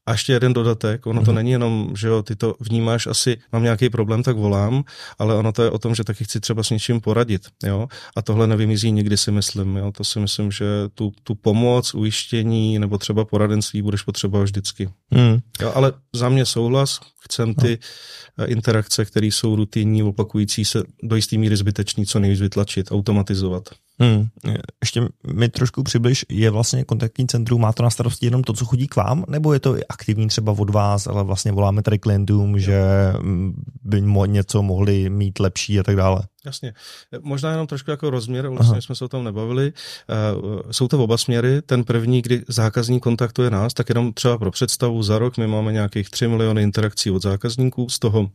A 0.05 0.11
ještě 0.11 0.33
jeden 0.33 0.53
dodatek, 0.53 1.05
ono 1.05 1.21
to 1.21 1.31
mhm. 1.31 1.35
není 1.35 1.51
jenom, 1.51 1.93
že 1.97 2.07
jo, 2.07 2.23
ty 2.23 2.35
to 2.35 2.55
vnímáš 2.59 3.07
asi, 3.07 3.37
mám 3.51 3.63
nějaký 3.63 3.89
problém, 3.89 4.23
tak 4.23 4.35
volám, 4.35 4.83
ale 5.19 5.35
ono 5.35 5.51
to 5.51 5.63
je 5.63 5.69
o 5.69 5.77
tom, 5.77 5.95
že 5.95 6.03
taky 6.03 6.23
chci 6.23 6.39
třeba 6.39 6.63
s 6.63 6.69
něčím 6.69 7.01
poradit, 7.01 7.41
jo. 7.63 7.87
A 8.15 8.21
tohle 8.21 8.47
nevymizí 8.47 8.91
nikdy 8.91 9.17
si 9.17 9.31
myslím, 9.31 9.77
jo. 9.77 9.91
To 9.91 10.03
si 10.03 10.19
myslím, 10.19 10.51
že 10.51 10.65
tu, 10.95 11.11
tu 11.23 11.35
pomoc, 11.35 11.93
ujištění 11.93 12.79
nebo 12.79 12.97
třeba 12.97 13.25
poradenství 13.25 13.81
budeš 13.81 14.01
potřebovat 14.01 14.43
vždycky. 14.43 14.89
Mm. 15.11 15.39
Jo, 15.61 15.71
ale 15.75 15.93
za 16.13 16.29
mě 16.29 16.45
souhlas, 16.45 16.99
chcem 17.19 17.53
ty 17.53 17.79
no. 18.37 18.47
interakce, 18.47 19.05
které 19.05 19.27
jsou 19.27 19.55
rutinní, 19.55 20.03
opakující 20.03 20.65
se 20.65 20.83
do 21.03 21.15
jistý 21.15 21.37
míry 21.37 21.57
zbytečný, 21.57 22.05
co 22.05 22.19
nejvíc 22.19 22.41
vytlačit, 22.41 22.91
automatizovat. 22.91 23.69
Hmm. 24.01 24.27
Ještě 24.81 25.01
mi 25.33 25.49
trošku 25.49 25.83
přibliž, 25.83 26.25
je 26.29 26.49
vlastně 26.49 26.83
kontaktní 26.83 27.27
centrum, 27.27 27.61
má 27.61 27.73
to 27.73 27.83
na 27.83 27.89
starosti 27.89 28.25
jenom 28.25 28.43
to, 28.43 28.53
co 28.53 28.65
chodí 28.65 28.87
k 28.87 28.95
vám, 28.95 29.25
nebo 29.27 29.53
je 29.53 29.59
to 29.59 29.77
i 29.77 29.83
aktivní 29.85 30.27
třeba 30.27 30.51
od 30.51 30.69
vás, 30.69 31.07
ale 31.07 31.23
vlastně 31.23 31.51
voláme 31.51 31.81
tady 31.81 31.99
klientům, 31.99 32.59
že 32.59 32.83
by 33.83 34.01
něco 34.25 34.61
mohli 34.61 35.09
mít 35.09 35.39
lepší 35.39 35.79
a 35.79 35.83
tak 35.83 35.95
dále? 35.95 36.21
Jasně. 36.45 36.73
Možná 37.21 37.51
jenom 37.51 37.67
trošku 37.67 37.91
jako 37.91 38.09
rozměr, 38.09 38.47
vlastně 38.47 38.71
Aha. 38.71 38.81
jsme 38.81 38.95
se 38.95 39.05
o 39.05 39.07
tom 39.07 39.23
nebavili. 39.23 39.73
Uh, 40.43 40.61
jsou 40.71 40.87
to 40.87 41.03
oba 41.03 41.17
směry. 41.17 41.61
Ten 41.61 41.83
první, 41.83 42.21
kdy 42.21 42.43
zákazník 42.47 43.03
kontaktuje 43.03 43.49
nás, 43.49 43.73
tak 43.73 43.89
jenom 43.89 44.13
třeba 44.13 44.37
pro 44.37 44.51
představu 44.51 45.03
za 45.03 45.19
rok 45.19 45.37
my 45.37 45.47
máme 45.47 45.73
nějakých 45.73 46.09
3 46.09 46.27
miliony 46.27 46.63
interakcí 46.63 47.11
od 47.11 47.21
zákazníků, 47.21 47.89
z 47.89 47.99
toho 47.99 48.29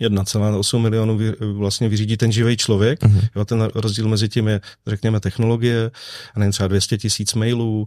1,8 0.00 0.78
milionů 0.78 1.16
vy, 1.16 1.32
vlastně 1.52 1.88
vyřídí 1.88 2.16
ten 2.16 2.32
živý 2.32 2.56
člověk. 2.56 3.02
Uh-huh. 3.02 3.28
Jo, 3.36 3.44
ten 3.44 3.68
rozdíl 3.74 4.08
mezi 4.08 4.28
tím 4.28 4.48
je, 4.48 4.60
řekněme, 4.86 5.20
technologie, 5.20 5.90
a 6.34 6.38
nejen 6.38 6.52
třeba 6.52 6.68
200 6.68 6.98
tisíc 6.98 7.34
mailů, 7.34 7.86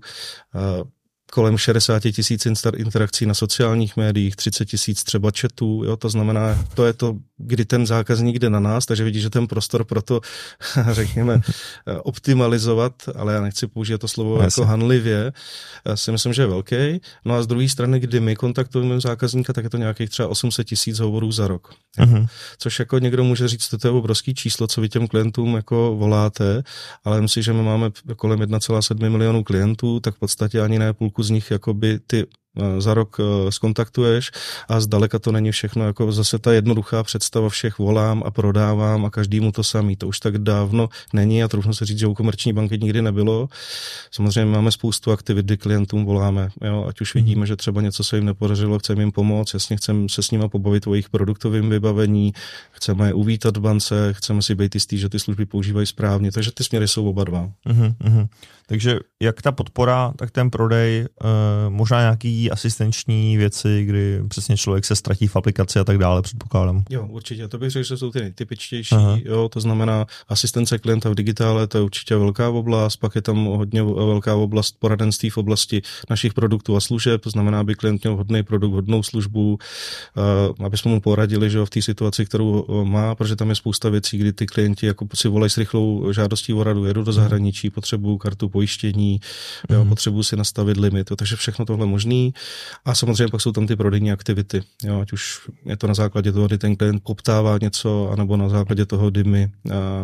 kolem 1.32 1.58
60 1.58 2.00
tisíc 2.00 2.48
interakcí 2.78 3.26
na 3.26 3.34
sociálních 3.34 3.98
médiích, 3.98 4.36
30 4.36 4.66
tisíc 4.66 5.04
třeba 5.04 5.32
chatů, 5.40 5.84
jo, 5.86 5.98
to 5.98 6.10
znamená, 6.10 6.66
to 6.74 6.86
je 6.86 6.94
to, 6.94 7.16
kdy 7.38 7.66
ten 7.66 7.86
zákazník 7.86 8.40
jde 8.40 8.50
na 8.50 8.60
nás, 8.60 8.86
takže 8.86 9.04
vidí, 9.04 9.22
že 9.22 9.30
ten 9.30 9.48
prostor 9.48 9.84
pro 9.84 10.02
to, 10.02 10.22
řekněme, 10.92 11.42
optimalizovat, 12.04 12.94
ale 13.16 13.34
já 13.34 13.42
nechci 13.42 13.68
použít 13.68 13.98
to 13.98 14.08
slovo 14.08 14.42
Jasně. 14.42 14.62
jako 14.62 14.70
hanlivě, 14.70 15.34
já 15.86 15.96
si 15.96 16.12
myslím, 16.12 16.34
že 16.34 16.42
je 16.42 16.48
velký. 16.48 17.02
No 17.26 17.36
a 17.36 17.44
z 17.44 17.48
druhé 17.48 17.70
strany, 17.70 18.00
kdy 18.00 18.20
my 18.20 18.36
kontaktujeme 18.36 19.02
zákazníka, 19.02 19.54
tak 19.54 19.64
je 19.64 19.70
to 19.70 19.78
nějakých 19.78 20.10
třeba 20.10 20.28
800 20.28 20.68
tisíc 20.68 21.00
hovorů 21.00 21.32
za 21.32 21.48
rok. 21.48 21.74
Uh-huh. 22.00 22.28
Což 22.58 22.80
jako 22.80 23.00
někdo 23.00 23.24
může 23.24 23.48
říct, 23.48 23.68
to 23.68 23.88
je 23.88 23.92
obrovský 23.92 24.34
číslo, 24.34 24.68
co 24.68 24.82
vy 24.82 24.90
těm 24.90 25.08
klientům 25.08 25.56
jako 25.56 25.96
voláte, 25.98 26.64
ale 27.04 27.22
myslím 27.22 27.44
že 27.44 27.54
my 27.54 27.64
máme 27.64 27.92
kolem 28.16 28.40
1,7 28.40 29.10
milionů 29.10 29.44
klientů, 29.44 30.00
tak 30.00 30.16
v 30.16 30.20
podstatě 30.20 30.62
ani 30.62 30.80
ne 30.80 30.94
půlku 30.94 31.19
z 31.24 31.30
nich 31.30 31.52
jakoby 31.52 32.00
ty 32.08 32.26
za 32.77 32.94
rok 32.94 33.18
eh, 33.20 33.51
skontaktuješ 33.51 34.32
a 34.70 34.79
zdaleka 34.79 35.20
to 35.20 35.32
není 35.32 35.51
všechno 35.51 35.86
jako 35.86 36.12
zase 36.12 36.39
ta 36.39 36.53
jednoduchá 36.53 37.03
představa 37.03 37.50
všech 37.50 37.77
volám 37.77 38.24
a 38.25 38.32
prodávám 38.32 39.06
a 39.06 39.10
každému 39.10 39.51
to 39.51 39.63
samý. 39.63 39.96
To 39.96 40.08
už 40.08 40.20
tak 40.20 40.38
dávno 40.38 40.89
není 41.13 41.44
a 41.44 41.48
trochu 41.48 41.74
se 41.74 41.86
říct, 41.86 42.00
že 42.00 42.08
u 42.08 42.13
komerční 42.13 42.53
banky 42.53 42.77
nikdy 42.77 43.01
nebylo. 43.01 43.50
Samozřejmě 44.12 44.51
máme 44.51 44.72
spoustu 44.72 45.12
aktivit, 45.12 45.46
kdy 45.46 45.58
klientům 45.58 46.06
voláme, 46.06 46.50
jo, 46.62 46.86
ať 46.89 47.01
už 47.01 47.15
vidíme, 47.15 47.46
že 47.46 47.56
třeba 47.56 47.82
něco 47.82 48.03
se 48.03 48.15
jim 48.15 48.25
nepodařilo, 48.25 48.79
chceme 48.79 49.01
jim 49.01 49.12
pomoct, 49.12 49.53
jasně 49.53 49.77
chceme 49.77 50.10
se 50.10 50.24
s 50.24 50.32
nimi 50.32 50.50
pobavit 50.50 50.88
o 50.88 50.94
jejich 50.94 51.10
produktovém 51.10 51.70
vybavení, 51.70 52.34
chceme 52.72 53.08
je 53.08 53.13
uvítat 53.13 53.58
v 53.58 53.60
bance, 53.60 54.13
chceme 54.13 54.41
si 54.41 54.56
být 54.56 54.75
jistý, 54.75 54.98
že 54.98 55.10
ty 55.10 55.20
služby 55.20 55.46
používají 55.46 55.88
správně, 55.88 56.32
takže 56.32 56.51
ty 56.51 56.63
směry 56.63 56.88
jsou 56.88 57.10
oba 57.10 57.24
dva. 57.24 57.50
Uh-huh, 57.68 57.96
uh-huh. 58.03 58.27
Takže 58.68 59.00
jak 59.22 59.41
ta 59.41 59.51
podpora, 59.51 60.13
tak 60.15 60.32
ten 60.32 60.50
prodej, 60.50 61.06
uh, 61.24 61.29
možná 61.70 62.00
nějaký 62.00 62.38
asistenční 62.51 63.38
věci, 63.38 63.86
kdy 63.86 64.22
přesně 64.27 64.58
člověk 64.58 64.86
se 64.86 64.96
ztratí 64.96 65.27
v 65.27 65.36
aplikaci 65.36 65.79
a 65.79 65.84
tak 65.84 65.98
dále, 65.98 66.22
předpokládám. 66.22 66.84
Jo, 66.89 67.08
určitě. 67.10 67.48
To 67.48 67.58
bych 67.58 67.72
řekl, 67.72 67.84
že 67.84 67.98
jsou 67.98 68.12
ty 68.12 68.22
nejtypičtější. 68.22 68.96
Aha. 68.96 69.19
Jo, 69.25 69.50
to 69.50 69.60
znamená 69.60 70.05
asistence 70.27 70.77
klienta 70.79 71.10
v 71.10 71.15
digitále, 71.15 71.67
to 71.67 71.77
je 71.77 71.84
určitě 71.84 72.15
velká 72.15 72.50
oblast, 72.50 72.96
pak 72.96 73.15
je 73.15 73.22
tam 73.22 73.46
hodně 73.46 73.84
velká 73.84 74.36
oblast 74.36 74.75
poradenství 74.79 75.29
v 75.29 75.38
oblasti 75.38 75.81
našich 76.10 76.34
produktů 76.34 76.75
a 76.75 76.79
služeb, 76.79 77.22
to 77.22 77.29
znamená, 77.29 77.60
aby 77.60 77.75
klient 77.75 78.03
měl 78.03 78.15
hodný 78.15 78.43
produkt, 78.43 78.74
hodnou 78.74 79.03
službu, 79.03 79.60
uh, 80.60 80.65
aby 80.65 80.77
jsme 80.77 80.91
mu 80.91 81.01
poradili, 81.01 81.50
že 81.50 81.58
jo, 81.58 81.65
v 81.65 81.69
té 81.69 81.81
situaci, 81.81 82.25
kterou 82.25 82.65
má, 82.84 83.15
protože 83.15 83.36
tam 83.36 83.50
je 83.50 83.55
spousta 83.55 83.89
věcí, 83.89 84.17
kdy 84.17 84.34
ty 84.34 84.46
klienti 84.46 84.86
jako 84.86 85.08
si 85.13 85.27
volají 85.27 85.50
s 85.50 85.58
rychlou 85.58 86.13
žádostí 86.13 86.53
o 86.53 86.63
radu, 86.63 86.86
jedu 86.86 87.03
do 87.03 87.13
zahraničí, 87.13 87.69
potřebuju 87.69 88.17
kartu 88.17 88.50
pojištění, 88.50 89.19
jo, 89.69 89.79
mhm. 89.79 89.89
potřebuju 89.89 90.24
si 90.24 90.36
nastavit 90.36 90.77
limit, 90.77 91.10
jo, 91.10 91.15
takže 91.15 91.36
všechno 91.36 91.65
tohle 91.65 91.86
možný. 91.86 92.29
A 92.86 92.96
samozřejmě 92.96 93.28
pak 93.28 93.42
jsou 93.42 93.52
tam 93.52 93.68
ty 93.68 93.76
prodejní 93.76 94.12
aktivity, 94.12 94.64
jo, 94.84 95.02
ať 95.02 95.12
už 95.14 95.50
je 95.66 95.78
to 95.78 95.88
na 95.88 95.94
základě 95.94 96.32
toho, 96.32 96.48
kdy 96.48 96.58
ten 96.58 96.76
klient 96.76 97.04
poptává 97.04 97.58
něco, 97.62 98.10
anebo 98.10 98.38
na 98.38 98.50
základě 98.50 98.86
toho, 98.86 99.12
kdy 99.12 99.24
my 99.24 99.52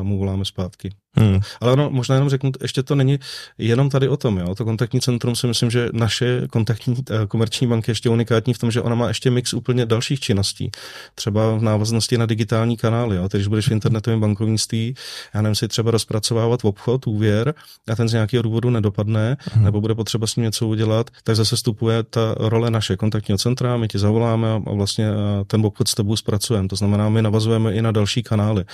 mu 0.01 0.20
voláme 0.20 0.46
zpátky. 0.46 0.89
Hmm. 1.15 1.39
Ale 1.62 1.72
ono, 1.72 1.89
možná 1.89 2.15
jenom 2.15 2.29
řeknu, 2.29 2.51
ještě 2.62 2.84
to 2.84 2.95
není 2.95 3.19
jenom 3.57 3.89
tady 3.89 4.07
o 4.07 4.17
tom. 4.17 4.38
Jo? 4.38 4.55
To 4.55 4.65
kontaktní 4.65 5.01
centrum 5.01 5.36
si 5.36 5.48
myslím, 5.48 5.72
že 5.72 5.89
naše 5.93 6.41
kontaktní 6.50 6.95
eh, 7.10 7.27
komerční 7.27 7.67
banky 7.67 7.91
je 7.91 7.91
ještě 7.91 8.10
unikátní 8.10 8.53
v 8.53 8.57
tom, 8.57 8.72
že 8.72 8.81
ona 8.81 8.95
má 8.95 9.07
ještě 9.07 9.31
mix 9.31 9.53
úplně 9.53 9.86
dalších 9.86 10.19
činností. 10.19 10.72
Třeba 11.15 11.55
v 11.55 11.62
návaznosti 11.62 12.17
na 12.17 12.25
digitální 12.25 12.77
kanály. 12.77 13.15
Jo? 13.15 13.29
Tedy, 13.29 13.41
když 13.41 13.48
budeš 13.48 13.67
v 13.67 13.72
internetovém 13.72 14.19
bankovnictví, 14.19 14.95
já 15.34 15.41
nevím, 15.41 15.55
si 15.55 15.67
třeba 15.67 15.91
rozpracovávat 15.91 16.60
obchod, 16.63 17.07
úvěr 17.07 17.53
a 17.88 17.95
ten 17.95 18.10
z 18.10 18.13
nějakého 18.13 18.43
důvodu 18.43 18.69
nedopadne, 18.69 19.38
hmm. 19.53 19.65
nebo 19.65 19.81
bude 19.81 19.95
potřeba 19.95 20.27
s 20.27 20.36
ním 20.36 20.43
něco 20.43 20.67
udělat, 20.67 21.10
tak 21.24 21.36
zase 21.36 21.55
vstupuje 21.55 22.03
ta 22.03 22.36
role 22.38 22.72
naše 22.72 22.98
kontaktního 22.98 23.38
centra, 23.38 23.77
my 23.77 23.88
ti 23.88 24.00
zavoláme 24.00 24.48
a 24.53 24.60
vlastně 24.72 25.07
eh, 25.07 25.45
ten 25.48 25.65
obchod 25.65 25.88
s 25.88 25.95
tebou 25.95 26.15
zpracujeme. 26.15 26.67
To 26.67 26.75
znamená, 26.75 27.10
my 27.10 27.22
navazujeme 27.22 27.74
i 27.74 27.81
na 27.81 27.91
další 27.91 28.24
kanály. 28.24 28.65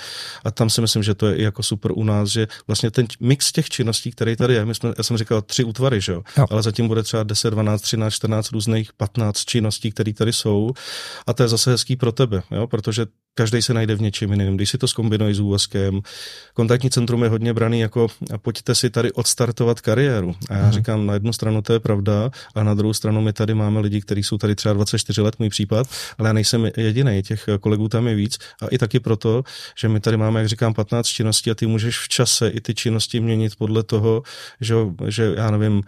A 0.44 0.50
tam 0.50 0.70
si 0.70 0.80
myslím, 0.80 1.02
že 1.02 1.14
to 1.14 1.26
je 1.26 1.36
i 1.36 1.42
jako 1.42 1.62
super 1.62 1.92
u 1.94 2.04
nás, 2.04 2.28
že 2.32 2.46
vlastně 2.66 2.90
ten 2.90 3.06
mix 3.20 3.52
těch 3.52 3.68
činností, 3.68 4.10
který 4.10 4.36
tady 4.36 4.54
je, 4.54 4.64
my 4.64 4.74
jsme, 4.74 4.92
já 4.98 5.04
jsem 5.04 5.16
říkal 5.16 5.42
tři 5.42 5.64
útvary, 5.64 6.00
že 6.00 6.12
jo? 6.12 6.22
jo. 6.38 6.46
ale 6.50 6.62
zatím 6.62 6.88
bude 6.88 7.02
třeba 7.02 7.22
10, 7.22 7.50
12, 7.50 7.82
13, 7.82 8.14
14 8.14 8.50
různých 8.52 8.92
15 8.92 9.44
činností, 9.44 9.90
které 9.90 10.12
tady 10.14 10.32
jsou 10.32 10.72
a 11.26 11.32
to 11.32 11.42
je 11.42 11.48
zase 11.48 11.70
hezký 11.70 11.96
pro 11.96 12.12
tebe, 12.12 12.42
jo? 12.50 12.66
protože 12.66 13.06
každý 13.34 13.62
se 13.62 13.74
najde 13.74 13.94
v 13.94 14.00
něčem 14.00 14.30
jiném. 14.30 14.56
Když 14.56 14.70
si 14.70 14.78
to 14.78 14.88
zkombinuješ 14.88 15.36
s 15.36 15.40
úvazkem, 15.40 16.00
kontaktní 16.54 16.90
centrum 16.90 17.22
je 17.22 17.28
hodně 17.28 17.54
braný 17.54 17.80
jako 17.80 18.08
a 18.34 18.38
pojďte 18.38 18.74
si 18.74 18.90
tady 18.90 19.12
odstartovat 19.12 19.80
kariéru. 19.80 20.34
A 20.50 20.54
já 20.54 20.62
hmm. 20.62 20.72
říkám, 20.72 21.06
na 21.06 21.14
jednu 21.14 21.32
stranu 21.32 21.62
to 21.62 21.72
je 21.72 21.80
pravda, 21.80 22.30
a 22.54 22.62
na 22.62 22.74
druhou 22.74 22.94
stranu 22.94 23.20
my 23.20 23.32
tady 23.32 23.54
máme 23.54 23.80
lidi, 23.80 24.00
kteří 24.00 24.22
jsou 24.22 24.38
tady 24.38 24.54
třeba 24.54 24.74
24 24.74 25.20
let, 25.20 25.38
můj 25.38 25.48
případ, 25.48 25.86
ale 26.18 26.28
já 26.28 26.32
nejsem 26.32 26.70
jediný, 26.76 27.22
těch 27.22 27.48
kolegů 27.60 27.88
tam 27.88 28.08
je 28.08 28.14
víc. 28.14 28.38
A 28.62 28.66
i 28.66 28.78
taky 28.78 29.00
proto, 29.00 29.42
že 29.78 29.88
my 29.88 30.00
tady 30.00 30.16
máme, 30.16 30.40
jak 30.40 30.48
říkám, 30.48 30.74
15 30.74 31.06
činností 31.06 31.50
a 31.50 31.54
ty 31.54 31.66
můžeš 31.66 31.98
v 31.98 32.08
čase 32.22 32.48
i 32.48 32.60
ty 32.60 32.74
činnosti 32.74 33.20
měnit 33.20 33.56
podle 33.56 33.82
toho, 33.82 34.22
že, 34.60 34.74
že 35.08 35.34
já 35.36 35.50
nevím, 35.50 35.82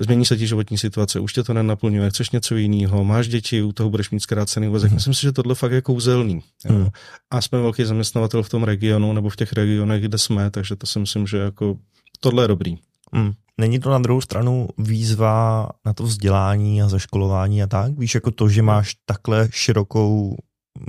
změní 0.00 0.24
se 0.24 0.36
ti 0.36 0.46
životní 0.46 0.78
situace, 0.78 1.20
už 1.20 1.32
tě 1.32 1.42
to 1.42 1.54
nenaplňuje, 1.54 2.10
chceš 2.10 2.30
něco 2.30 2.56
jiného, 2.56 3.04
máš 3.04 3.28
děti, 3.28 3.62
u 3.62 3.72
toho 3.72 3.90
budeš 3.90 4.10
mít 4.10 4.20
zkrácený 4.20 4.68
úvazek. 4.68 4.90
Hmm. 4.90 4.96
Myslím 4.96 5.14
si, 5.14 5.22
že 5.22 5.32
tohle 5.32 5.54
fakt 5.54 5.72
je 5.72 5.82
kouzelný. 5.82 6.40
Jo. 6.64 6.74
Hmm. 6.74 6.88
A 7.30 7.40
jsme 7.40 7.60
velký 7.60 7.84
zaměstnavatel 7.84 8.42
v 8.42 8.48
tom 8.48 8.64
regionu 8.64 9.12
nebo 9.12 9.28
v 9.28 9.36
těch 9.36 9.52
regionech, 9.52 10.02
kde 10.02 10.18
jsme, 10.18 10.50
takže 10.50 10.76
to 10.76 10.86
si 10.86 10.98
myslím, 10.98 11.26
že 11.26 11.38
jako 11.38 11.76
tohle 12.20 12.44
je 12.44 12.48
dobrý. 12.48 12.76
Hmm. 13.12 13.32
Není 13.60 13.80
to 13.80 13.90
na 13.90 13.98
druhou 13.98 14.20
stranu 14.20 14.68
výzva 14.78 15.68
na 15.84 15.92
to 15.92 16.04
vzdělání 16.04 16.82
a 16.82 16.88
zaškolování 16.88 17.62
a 17.62 17.66
tak? 17.66 17.98
Víš, 17.98 18.14
jako 18.14 18.30
to, 18.30 18.48
že 18.48 18.62
máš 18.62 18.96
takhle 19.04 19.48
širokou 19.52 20.36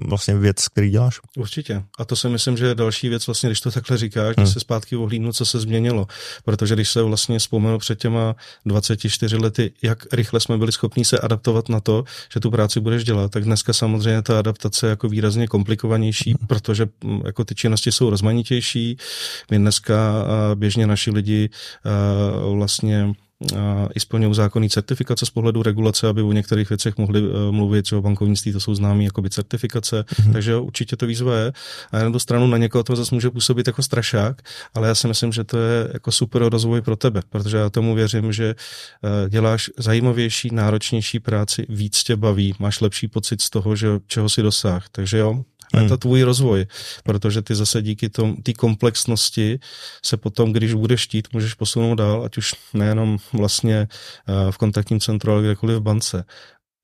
vlastně 0.07 0.37
věc, 0.37 0.67
který 0.67 0.89
děláš. 0.89 1.19
Určitě. 1.37 1.83
A 1.97 2.05
to 2.05 2.15
si 2.15 2.29
myslím, 2.29 2.57
že 2.57 2.65
je 2.65 2.75
další 2.75 3.09
věc, 3.09 3.27
vlastně, 3.27 3.49
když 3.49 3.61
to 3.61 3.71
takhle 3.71 3.97
říkáš, 3.97 4.35
hmm. 4.37 4.47
se 4.47 4.59
zpátky 4.59 4.95
ohlídnu, 4.95 5.33
co 5.33 5.45
se 5.45 5.59
změnilo. 5.59 6.07
Protože 6.45 6.75
když 6.75 6.89
se 6.89 7.01
vlastně 7.01 7.39
vzpomenu 7.39 7.77
před 7.77 7.99
těma 7.99 8.35
24 8.65 9.37
lety, 9.37 9.71
jak 9.81 10.13
rychle 10.13 10.39
jsme 10.39 10.57
byli 10.57 10.71
schopni 10.71 11.05
se 11.05 11.19
adaptovat 11.19 11.69
na 11.69 11.79
to, 11.79 12.03
že 12.33 12.39
tu 12.39 12.51
práci 12.51 12.79
budeš 12.79 13.03
dělat, 13.03 13.31
tak 13.31 13.43
dneska 13.43 13.73
samozřejmě 13.73 14.21
ta 14.21 14.39
adaptace 14.39 14.85
je 14.85 14.89
jako 14.89 15.09
výrazně 15.09 15.47
komplikovanější, 15.47 16.29
hmm. 16.29 16.47
protože 16.47 16.87
mm, 17.03 17.21
jako 17.25 17.45
ty 17.45 17.55
činnosti 17.55 17.91
jsou 17.91 18.09
rozmanitější. 18.09 18.97
My 19.51 19.57
dneska 19.57 20.25
běžně 20.55 20.87
naši 20.87 21.11
lidi 21.11 21.49
vlastně 22.53 23.13
i 23.95 23.99
splňují 23.99 24.35
zákonný 24.35 24.69
certifikace 24.69 25.25
z 25.25 25.29
pohledu 25.29 25.63
regulace, 25.63 26.07
aby 26.07 26.21
o 26.21 26.31
některých 26.31 26.69
věcech 26.69 26.97
mohli 26.97 27.21
uh, 27.21 27.51
mluvit, 27.51 27.87
že 27.87 27.95
o 27.95 28.01
bankovnictví 28.01 28.51
to 28.51 28.59
jsou 28.59 28.75
známé 28.75 29.03
jakoby 29.03 29.29
certifikace, 29.29 30.01
mm-hmm. 30.01 30.33
takže 30.33 30.55
určitě 30.55 30.95
to 30.95 31.07
výzva 31.07 31.35
je. 31.35 31.53
A 31.91 32.03
na 32.03 32.11
tu 32.11 32.19
stranu 32.19 32.47
na 32.47 32.57
někoho 32.57 32.83
to 32.83 32.95
zase 32.95 33.15
může 33.15 33.29
působit 33.29 33.67
jako 33.67 33.83
strašák, 33.83 34.41
ale 34.73 34.87
já 34.87 34.95
si 34.95 35.07
myslím, 35.07 35.31
že 35.31 35.43
to 35.43 35.57
je 35.57 35.89
jako 35.93 36.11
super 36.11 36.43
rozvoj 36.43 36.81
pro 36.81 36.95
tebe, 36.95 37.21
protože 37.29 37.57
já 37.57 37.69
tomu 37.69 37.95
věřím, 37.95 38.33
že 38.33 38.55
uh, 38.55 39.29
děláš 39.29 39.69
zajímavější, 39.77 40.49
náročnější 40.51 41.19
práci, 41.19 41.65
víc 41.69 42.03
tě 42.03 42.15
baví, 42.15 42.55
máš 42.59 42.81
lepší 42.81 43.07
pocit 43.07 43.41
z 43.41 43.49
toho, 43.49 43.75
že 43.75 43.87
čeho 44.07 44.29
si 44.29 44.41
dosáh. 44.41 44.85
Takže 44.91 45.17
jo, 45.17 45.43
a 45.73 45.79
je 45.79 45.83
to 45.83 45.93
hmm. 45.93 45.99
tvůj 45.99 46.23
rozvoj, 46.23 46.65
protože 47.03 47.41
ty 47.41 47.55
zase 47.55 47.81
díky 47.81 48.09
té 48.43 48.53
komplexnosti 48.53 49.59
se 50.05 50.17
potom, 50.17 50.53
když 50.53 50.73
budeš 50.73 51.01
štít, 51.01 51.27
můžeš 51.33 51.53
posunout 51.53 51.95
dál, 51.95 52.23
ať 52.25 52.37
už 52.37 52.55
nejenom 52.73 53.17
vlastně 53.33 53.87
eh, 54.27 54.51
v 54.51 54.57
kontaktním 54.57 54.99
centru, 54.99 55.31
ale 55.31 55.43
kdekoliv 55.43 55.77
v 55.77 55.81
bance. 55.81 56.25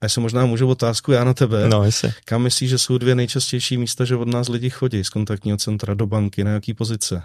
A 0.01 0.05
jestli 0.05 0.21
možná 0.21 0.45
můžu 0.45 0.67
otázku 0.67 1.11
já 1.11 1.23
na 1.23 1.33
tebe. 1.33 1.69
No, 1.69 1.83
jestli. 1.83 2.13
Kam 2.25 2.41
myslíš, 2.41 2.69
že 2.69 2.77
jsou 2.77 2.97
dvě 2.97 3.15
nejčastější 3.15 3.77
místa, 3.77 4.05
že 4.05 4.15
od 4.15 4.27
nás 4.27 4.49
lidi 4.49 4.69
chodí 4.69 5.03
z 5.03 5.09
kontaktního 5.09 5.57
centra 5.57 5.93
do 5.93 6.07
banky, 6.07 6.43
na 6.43 6.51
jaký 6.51 6.73
pozice? 6.73 7.23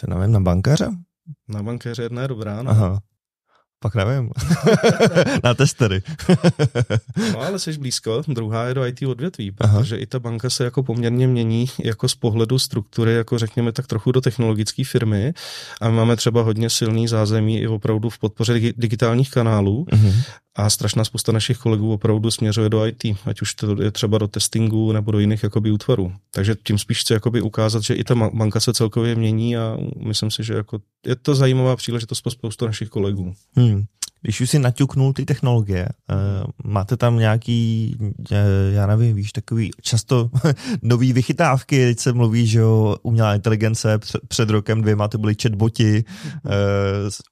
To 0.00 0.14
nevím, 0.14 0.32
na 0.32 0.40
bankaře? 0.40 0.90
Na 1.48 1.62
bankéře 1.62 2.02
jedna 2.02 2.22
je 2.22 2.28
dobrá, 2.28 2.62
no. 2.62 2.70
Aha. 2.70 3.00
Pak 3.82 3.94
nevím. 3.94 4.30
na 5.44 5.54
testery. 5.54 6.02
no 7.32 7.40
ale 7.40 7.58
jsi 7.58 7.78
blízko. 7.78 8.22
Druhá 8.28 8.64
je 8.64 8.74
do 8.74 8.86
IT 8.86 9.02
odvětví, 9.02 9.50
protože 9.50 9.94
Aha. 9.94 10.02
i 10.02 10.06
ta 10.06 10.18
banka 10.18 10.50
se 10.50 10.64
jako 10.64 10.82
poměrně 10.82 11.26
mění 11.26 11.66
jako 11.84 12.08
z 12.08 12.14
pohledu 12.14 12.58
struktury, 12.58 13.14
jako 13.14 13.38
řekněme 13.38 13.72
tak 13.72 13.86
trochu 13.86 14.12
do 14.12 14.20
technologické 14.20 14.84
firmy 14.84 15.32
a 15.80 15.88
my 15.88 15.96
máme 15.96 16.16
třeba 16.16 16.42
hodně 16.42 16.70
silný 16.70 17.08
zázemí 17.08 17.60
i 17.60 17.66
opravdu 17.66 18.10
v 18.10 18.18
podpoře 18.18 18.60
digitálních 18.76 19.30
kanálů 19.30 19.86
uh-huh. 19.90 20.14
A 20.56 20.70
strašná 20.70 21.04
spousta 21.04 21.32
našich 21.32 21.58
kolegů 21.58 21.92
opravdu 21.92 22.30
směřuje 22.30 22.68
do 22.68 22.86
IT, 22.86 23.04
ať 23.24 23.42
už 23.42 23.54
to 23.54 23.82
je 23.82 23.90
třeba 23.90 24.18
do 24.18 24.28
testingu 24.28 24.92
nebo 24.92 25.12
do 25.12 25.18
jiných 25.18 25.42
jakoby 25.42 25.70
útvarů. 25.70 26.12
Takže 26.30 26.56
tím 26.62 26.78
spíš 26.78 27.00
chci 27.00 27.12
jakoby 27.12 27.40
ukázat, 27.40 27.82
že 27.82 27.94
i 27.94 28.04
ta 28.04 28.14
banka 28.14 28.60
se 28.60 28.72
celkově 28.72 29.14
mění 29.14 29.56
a 29.56 29.76
myslím 29.96 30.30
si, 30.30 30.44
že 30.44 30.54
jako 30.54 30.80
je 31.06 31.16
to 31.16 31.34
zajímavá 31.34 31.76
příležitost 31.76 32.20
pro 32.20 32.30
spoustu 32.30 32.66
našich 32.66 32.88
kolegů. 32.88 33.34
Hmm. 33.56 33.84
Když 34.22 34.40
už 34.40 34.50
si 34.50 34.58
naťuknul 34.58 35.12
ty 35.12 35.24
technologie, 35.24 35.88
uh, 36.10 36.72
máte 36.72 36.96
tam 36.96 37.18
nějaký, 37.18 37.96
uh, 38.00 38.36
já 38.72 38.86
nevím, 38.86 39.16
víš, 39.16 39.32
takový 39.32 39.70
často 39.82 40.30
nový 40.82 41.12
vychytávky, 41.12 41.86
teď 41.86 41.98
se 41.98 42.12
mluví, 42.12 42.46
že 42.46 42.58
jo, 42.58 42.96
umělá 43.02 43.34
inteligence, 43.34 43.98
před, 44.28 44.50
rokem 44.50 44.82
dvěma 44.82 45.08
to 45.08 45.18
byly 45.18 45.34
chatboti, 45.42 46.04
uh, 46.44 46.50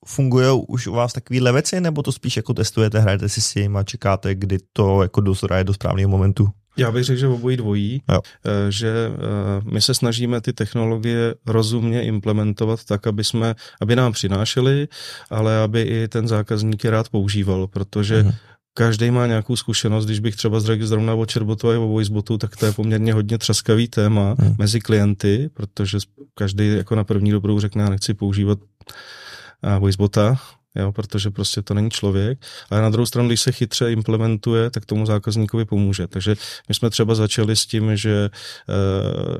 fungují 0.06 0.62
už 0.68 0.86
u 0.86 0.92
vás 0.92 1.12
takový 1.12 1.40
věci, 1.52 1.80
nebo 1.80 2.02
to 2.02 2.12
spíš 2.12 2.36
jako 2.36 2.54
testujete, 2.54 2.98
hrajete 3.00 3.28
si 3.28 3.40
s 3.40 3.52
tím 3.52 3.76
a 3.76 3.82
čekáte, 3.82 4.34
kdy 4.34 4.58
to 4.72 5.02
jako 5.02 5.20
dozraje 5.20 5.64
do 5.64 5.74
správného 5.74 6.08
momentu? 6.08 6.48
Já 6.78 6.92
bych 6.92 7.04
řekl, 7.04 7.20
že 7.20 7.26
obojí 7.26 7.56
dvojí, 7.56 8.02
jo. 8.08 8.20
Eh, 8.46 8.72
že 8.72 8.88
eh, 8.88 9.16
my 9.64 9.80
se 9.80 9.94
snažíme 9.94 10.40
ty 10.40 10.52
technologie 10.52 11.34
rozumně 11.46 12.02
implementovat 12.02 12.84
tak, 12.84 13.06
aby, 13.06 13.24
jsme, 13.24 13.54
aby 13.80 13.96
nám 13.96 14.12
přinášely, 14.12 14.88
ale 15.30 15.58
aby 15.58 15.82
i 15.82 16.08
ten 16.08 16.28
zákazník 16.28 16.84
je 16.84 16.90
rád 16.90 17.08
používal, 17.08 17.66
protože 17.66 18.22
mhm. 18.22 18.32
každý 18.74 19.10
má 19.10 19.26
nějakou 19.26 19.56
zkušenost, 19.56 20.04
když 20.04 20.20
bych 20.20 20.36
třeba 20.36 20.60
zřekl 20.60 20.86
zrovna 20.86 21.14
o 21.14 21.26
chatbotu 21.32 21.70
a 21.70 21.78
o 21.78 21.88
voicebotu, 21.88 22.38
tak 22.38 22.56
to 22.56 22.66
je 22.66 22.72
poměrně 22.72 23.12
hodně 23.12 23.38
třaskavý 23.38 23.88
téma 23.88 24.34
hmm. 24.38 24.54
mezi 24.58 24.80
klienty, 24.80 25.50
protože 25.54 25.98
každý 26.34 26.76
jako 26.76 26.94
na 26.94 27.04
první 27.04 27.30
dobrou 27.30 27.60
řekne, 27.60 27.82
já 27.82 27.90
nechci 27.90 28.14
používat 28.14 28.58
voicebota, 29.78 30.36
jo, 30.76 30.92
protože 30.92 31.30
prostě 31.30 31.62
to 31.62 31.74
není 31.74 31.90
člověk, 31.90 32.38
ale 32.70 32.82
na 32.82 32.90
druhou 32.90 33.06
stranu, 33.06 33.28
když 33.28 33.40
se 33.40 33.52
chytře 33.52 33.92
implementuje, 33.92 34.70
tak 34.70 34.86
tomu 34.86 35.06
zákazníkovi 35.06 35.64
pomůže. 35.64 36.06
Takže 36.06 36.36
my 36.68 36.74
jsme 36.74 36.90
třeba 36.90 37.14
začali 37.14 37.56
s 37.56 37.66
tím, 37.66 37.96
že 37.96 38.10
e, 38.14 38.30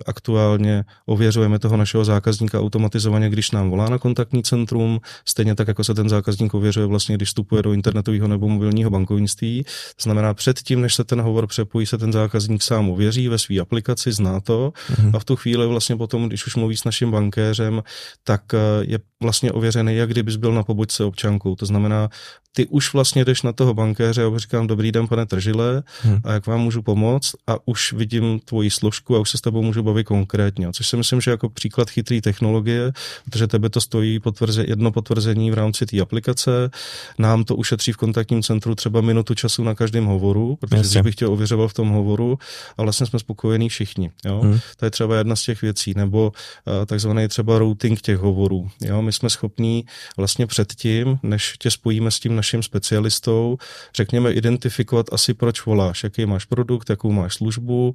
aktuálně 0.07 0.85
ověřujeme 1.07 1.59
toho 1.59 1.77
našeho 1.77 2.05
zákazníka 2.05 2.61
automatizovaně, 2.61 3.31
když 3.31 3.51
nám 3.51 3.71
volá 3.71 3.89
na 3.89 3.99
kontaktní 3.99 4.43
centrum, 4.43 5.01
stejně 5.25 5.55
tak, 5.55 5.69
jako 5.69 5.85
se 5.85 5.95
ten 5.95 6.09
zákazník 6.09 6.55
ověřuje 6.55 6.87
vlastně, 6.87 7.17
když 7.17 7.29
vstupuje 7.29 7.63
do 7.63 7.73
internetového 7.73 8.29
nebo 8.29 8.49
mobilního 8.49 8.91
bankovnictví. 8.91 9.65
To 9.97 10.03
znamená, 10.03 10.35
předtím, 10.35 10.81
než 10.81 10.95
se 10.95 11.05
ten 11.05 11.21
hovor 11.21 11.47
přepojí, 11.47 11.87
se 11.87 11.99
ten 11.99 12.13
zákazník 12.13 12.63
sám 12.63 12.91
ověří 12.91 13.29
ve 13.29 13.39
své 13.39 13.59
aplikaci, 13.59 14.13
zná 14.13 14.41
to 14.41 14.73
mm-hmm. 14.91 15.11
a 15.17 15.19
v 15.19 15.25
tu 15.25 15.37
chvíli 15.37 15.67
vlastně 15.67 15.97
potom, 15.97 16.29
když 16.29 16.47
už 16.47 16.57
mluví 16.57 16.77
s 16.77 16.85
naším 16.85 17.11
bankéřem, 17.11 17.83
tak 18.25 18.55
eh, 18.55 18.59
je 18.81 18.99
vlastně 19.23 19.53
ověřený, 19.53 19.97
jak 19.97 20.11
kdybys 20.11 20.37
byl 20.37 20.53
na 20.55 20.63
pobočce 20.63 21.05
občankou. 21.19 21.57
To 21.57 21.67
znamená, 21.67 22.09
ty 22.53 22.67
už 22.67 22.93
vlastně 22.93 23.25
jdeš 23.25 23.43
na 23.43 23.53
toho 23.53 23.75
bankéře 23.75 24.25
a 24.25 24.39
říkám, 24.39 24.67
dobrý 24.67 24.93
den, 24.93 25.07
pane 25.07 25.27
Tržile, 25.27 25.83
hmm. 26.01 26.21
a 26.25 26.33
jak 26.33 26.47
vám 26.47 26.61
můžu 26.61 26.83
pomoct 26.83 27.35
a 27.47 27.57
už 27.65 27.93
vidím 27.93 28.41
tvoji 28.45 28.71
složku 28.71 29.17
a 29.17 29.19
už 29.19 29.31
se 29.31 29.39
s 29.39 29.41
tebou 29.41 29.63
můžu 29.63 29.83
bavit 29.83 30.05
konkrétně. 30.05 30.69
Což 30.73 30.89
si 30.89 30.97
myslím, 30.97 31.21
že 31.21 31.31
jako 31.31 31.49
příklad 31.49 31.91
chytrý 31.91 32.21
technologie, 32.21 32.93
protože 33.25 33.47
tebe 33.47 33.69
to 33.69 33.81
stojí 33.81 34.21
potvrze, 34.21 34.65
jedno 34.69 34.93
potvrzení 34.93 35.51
v 35.51 35.55
rámci 35.55 35.87
té 35.87 36.01
aplikace, 36.01 36.71
nám 37.19 37.45
to 37.45 37.57
ušetří 37.57 37.93
v 37.93 37.97
kontaktním 37.97 38.43
centru 38.43 38.75
třeba 38.75 39.01
minutu 39.01 39.35
času 39.35 39.65
na 39.65 39.75
každém 39.75 40.05
hovoru, 40.05 40.57
protože 40.61 40.77
Jasně. 40.77 41.03
bych 41.03 41.15
tě 41.15 41.27
ověřoval 41.27 41.69
v 41.69 41.75
tom 41.75 41.89
hovoru 41.89 42.39
a 42.79 42.83
vlastně 42.83 43.07
jsme 43.07 43.19
spokojení 43.19 43.69
všichni. 43.69 44.11
Jo? 44.25 44.41
Hmm. 44.41 44.59
To 44.77 44.85
je 44.85 44.91
třeba 44.91 45.17
jedna 45.17 45.37
z 45.37 45.43
těch 45.43 45.63
věcí, 45.63 45.93
nebo 45.97 46.33
uh, 46.67 46.87
takzvaný 46.87 47.29
třeba 47.29 47.59
routing 47.59 48.01
těch 48.01 48.19
hovorů. 48.19 48.71
Jo? 48.81 49.03
My 49.03 49.13
jsme 49.13 49.31
schopní 49.31 49.85
vlastně 50.17 50.47
předtím, 50.47 51.19
než 51.23 51.55
tě 51.59 51.71
spojíme 51.71 52.11
s 52.11 52.21
tím 52.21 52.37
naším 52.39 52.63
specialistou, 52.63 53.59
řekněme, 53.95 54.33
identifikovat 54.33 55.07
asi 55.13 55.35
proč 55.35 55.67
voláš, 55.67 56.05
jaký 56.05 56.27
máš 56.27 56.45
produkt, 56.45 56.91
jakou 56.91 57.13
máš 57.13 57.35
službu 57.35 57.95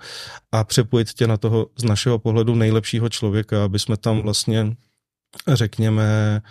a 0.51 0.63
přepojit 0.63 1.13
tě 1.13 1.27
na 1.27 1.37
toho 1.37 1.67
z 1.75 1.83
našeho 1.83 2.19
pohledu 2.19 2.55
nejlepšího 2.55 3.09
člověka, 3.09 3.63
aby 3.63 3.79
jsme 3.79 3.97
tam 3.97 4.21
vlastně 4.21 4.75
řekněme, 5.47 6.41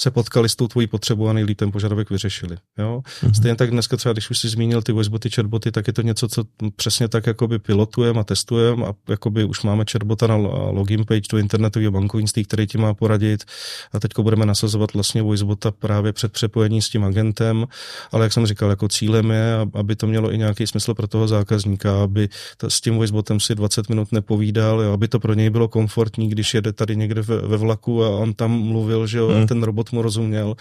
se 0.00 0.10
potkali 0.10 0.48
s 0.48 0.56
tou 0.56 0.68
tvojí 0.68 0.86
potřebou 0.86 1.28
a 1.28 1.32
nejlíp 1.32 1.58
ten 1.58 1.72
požadavek 1.72 2.10
vyřešili. 2.10 2.56
Jo? 2.78 3.02
Mm-hmm. 3.04 3.32
Stejně 3.32 3.56
tak 3.56 3.70
dneska 3.70 3.96
třeba, 3.96 4.12
když 4.12 4.30
už 4.30 4.38
si 4.38 4.48
zmínil 4.48 4.82
ty 4.82 4.92
voiceboty, 4.92 5.30
chatboty, 5.30 5.72
tak 5.72 5.86
je 5.86 5.92
to 5.92 6.02
něco, 6.02 6.28
co 6.28 6.44
přesně 6.76 7.08
tak 7.08 7.26
jakoby 7.26 7.58
pilotujeme 7.58 8.20
a 8.20 8.24
testujeme 8.24 8.86
a 8.86 8.94
jakoby 9.08 9.44
už 9.44 9.62
máme 9.62 9.84
chatbota 9.92 10.26
na 10.26 10.36
login 10.70 11.04
page 11.04 11.28
do 11.30 11.38
internetového 11.38 11.92
bankovnictví, 11.92 12.44
který 12.44 12.66
ti 12.66 12.78
má 12.78 12.94
poradit 12.94 13.44
a 13.92 14.00
teď 14.00 14.10
budeme 14.18 14.46
nasazovat 14.46 14.94
vlastně 14.94 15.22
voicebota 15.22 15.70
právě 15.70 16.12
před 16.12 16.32
přepojení 16.32 16.82
s 16.82 16.88
tím 16.88 17.04
agentem, 17.04 17.66
ale 18.12 18.24
jak 18.24 18.32
jsem 18.32 18.46
říkal, 18.46 18.70
jako 18.70 18.88
cílem 18.88 19.30
je, 19.30 19.54
aby 19.74 19.96
to 19.96 20.06
mělo 20.06 20.32
i 20.32 20.38
nějaký 20.38 20.66
smysl 20.66 20.94
pro 20.94 21.06
toho 21.06 21.28
zákazníka, 21.28 22.02
aby 22.02 22.28
to, 22.56 22.70
s 22.70 22.80
tím 22.80 22.96
voicebotem 22.96 23.40
si 23.40 23.54
20 23.54 23.88
minut 23.88 24.12
nepovídal, 24.12 24.80
jo, 24.80 24.92
aby 24.92 25.08
to 25.08 25.20
pro 25.20 25.34
něj 25.34 25.50
bylo 25.50 25.68
komfortní, 25.68 26.28
když 26.28 26.54
jede 26.54 26.72
tady 26.72 26.96
někde 26.96 27.22
ve, 27.22 27.40
ve 27.40 27.56
vlaku 27.56 28.04
a 28.04 28.08
on 28.08 28.34
tam 28.34 28.50
mluvil, 28.50 29.06
že 29.06 29.18
jo, 29.18 29.28
mm. 29.28 29.46
ten 29.46 29.62
robot 29.62 29.87
mu 29.92 30.02
rozuměl. 30.02 30.54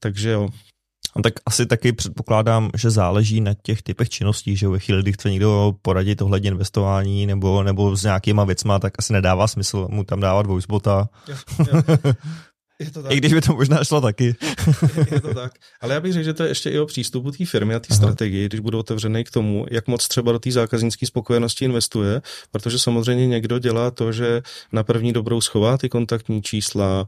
Takže 0.00 0.30
jo, 0.30 0.48
a 1.16 1.22
tak 1.22 1.34
asi 1.46 1.66
taky 1.66 1.92
předpokládám, 1.92 2.70
že 2.76 2.90
záleží 2.90 3.40
na 3.40 3.54
těch 3.62 3.82
typech 3.82 4.08
činností, 4.08 4.56
že 4.56 4.68
ve 4.68 4.78
chvíli, 4.78 5.02
kdy 5.02 5.12
chce 5.12 5.30
někdo 5.30 5.74
poradit 5.82 6.22
ohledně 6.22 6.50
investování 6.50 7.26
nebo, 7.26 7.62
nebo 7.62 7.96
s 7.96 8.04
nějakýma 8.04 8.44
věcma, 8.44 8.78
tak 8.78 8.92
asi 8.98 9.12
nedává 9.12 9.46
smysl 9.48 9.88
mu 9.90 10.04
tam 10.04 10.20
dávat 10.20 10.46
voicebota. 10.46 11.08
Jo, 11.28 11.36
jo. 11.58 11.82
Je 12.78 12.90
to 12.90 13.02
tak. 13.02 13.12
I 13.12 13.16
když 13.16 13.32
by 13.32 13.40
to 13.40 13.52
možná 13.52 13.84
šlo 13.84 14.00
taky. 14.00 14.24
je, 14.96 15.06
je 15.10 15.20
to 15.20 15.34
tak. 15.34 15.52
Ale 15.80 15.94
já 15.94 16.00
bych 16.00 16.12
řekl, 16.12 16.24
že 16.24 16.34
to 16.34 16.42
je 16.42 16.48
ještě 16.48 16.70
i 16.70 16.78
o 16.78 16.86
přístupu 16.86 17.30
té 17.30 17.44
firmy 17.44 17.74
a 17.74 17.80
té 17.80 17.94
strategii, 17.94 18.46
když 18.46 18.60
budou 18.60 18.78
otevřený 18.78 19.24
k 19.24 19.30
tomu, 19.30 19.66
jak 19.70 19.86
moc 19.86 20.08
třeba 20.08 20.32
do 20.32 20.38
té 20.38 20.52
zákaznické 20.52 21.06
spokojenosti 21.06 21.64
investuje, 21.64 22.22
protože 22.52 22.78
samozřejmě 22.78 23.26
někdo 23.26 23.58
dělá 23.58 23.90
to, 23.90 24.12
že 24.12 24.42
na 24.72 24.82
první 24.82 25.12
dobrou 25.12 25.40
schová 25.40 25.78
ty 25.78 25.88
kontaktní 25.88 26.42
čísla, 26.42 27.06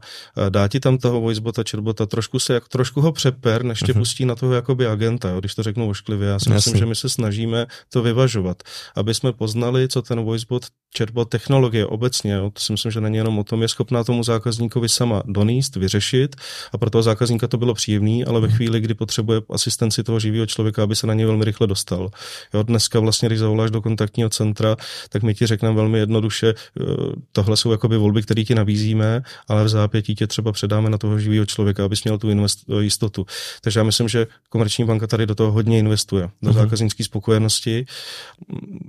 dá 0.49 0.67
ti 0.67 0.79
tam 0.79 0.97
toho 0.97 1.21
voicebota, 1.21 1.63
chatbota, 1.71 2.05
trošku 2.05 2.39
se 2.39 2.53
jak 2.53 2.67
trošku 2.67 3.01
ho 3.01 3.11
přeper, 3.11 3.63
než 3.63 3.79
tě 3.79 3.85
uh-huh. 3.93 3.97
pustí 3.97 4.25
na 4.25 4.35
toho 4.35 4.53
jakoby 4.53 4.87
agenta, 4.87 5.29
jo, 5.29 5.39
když 5.39 5.55
to 5.55 5.63
řeknu 5.63 5.89
ošklivě. 5.89 6.27
Já 6.27 6.39
si 6.39 6.49
Jasný. 6.49 6.55
myslím, 6.55 6.77
že 6.77 6.85
my 6.85 6.95
se 6.95 7.09
snažíme 7.09 7.67
to 7.89 8.01
vyvažovat, 8.01 8.63
aby 8.95 9.13
jsme 9.13 9.33
poznali, 9.33 9.87
co 9.87 10.01
ten 10.01 10.21
voicebot, 10.21 10.65
chatbot, 10.97 11.29
technologie 11.29 11.85
obecně, 11.85 12.33
jo, 12.33 12.49
to 12.49 12.61
si 12.61 12.71
myslím, 12.71 12.91
že 12.91 13.01
není 13.01 13.17
jenom 13.17 13.39
o 13.39 13.43
tom, 13.43 13.61
je 13.61 13.67
schopná 13.67 14.03
tomu 14.03 14.23
zákazníkovi 14.23 14.89
sama 14.89 15.23
doní 15.25 15.58
najíst, 15.59 15.75
vyřešit 15.75 16.35
a 16.73 16.77
pro 16.77 16.89
toho 16.89 17.03
zákazníka 17.03 17.47
to 17.47 17.57
bylo 17.57 17.73
příjemné, 17.73 18.23
ale 18.27 18.39
ve 18.39 18.47
hmm. 18.47 18.55
chvíli, 18.55 18.79
kdy 18.79 18.93
potřebuje 18.93 19.41
asistenci 19.49 20.03
toho 20.03 20.19
živého 20.19 20.45
člověka, 20.45 20.83
aby 20.83 20.95
se 20.95 21.07
na 21.07 21.13
něj 21.13 21.25
velmi 21.25 21.45
rychle 21.45 21.67
dostal. 21.67 22.09
Jo, 22.53 22.63
dneska 22.63 22.99
vlastně, 22.99 23.29
když 23.29 23.39
zavoláš 23.39 23.71
do 23.71 23.81
kontaktního 23.81 24.29
centra, 24.29 24.75
tak 25.09 25.23
my 25.23 25.35
ti 25.35 25.47
řekneme 25.47 25.75
velmi 25.75 25.99
jednoduše, 25.99 26.47
eh, 26.49 26.83
tohle 27.31 27.57
jsou 27.57 27.71
jakoby 27.71 27.97
volby, 27.97 28.21
které 28.21 28.43
ti 28.43 28.55
nabízíme, 28.55 29.21
ale 29.47 29.63
v 29.63 29.69
zápětí 29.69 30.15
tě 30.15 30.27
třeba 30.27 30.51
předáme 30.51 30.89
na 30.89 30.97
toho 30.97 31.19
živého 31.19 31.45
člověka, 31.45 31.85
abys 31.85 32.03
měl 32.03 32.17
tu 32.17 32.29
invest, 32.29 32.59
eh, 32.69 32.83
jistotu. 32.83 33.25
Takže 33.61 33.79
já 33.79 33.83
myslím, 33.83 34.07
že 34.07 34.27
komerční 34.49 34.85
banka 34.85 35.07
tady 35.07 35.25
do 35.25 35.35
toho 35.35 35.51
hodně 35.51 35.79
investuje, 35.79 36.29
do 36.41 36.51
uh-huh. 36.51 36.53
zákaznické 36.53 37.03
spokojenosti. 37.03 37.85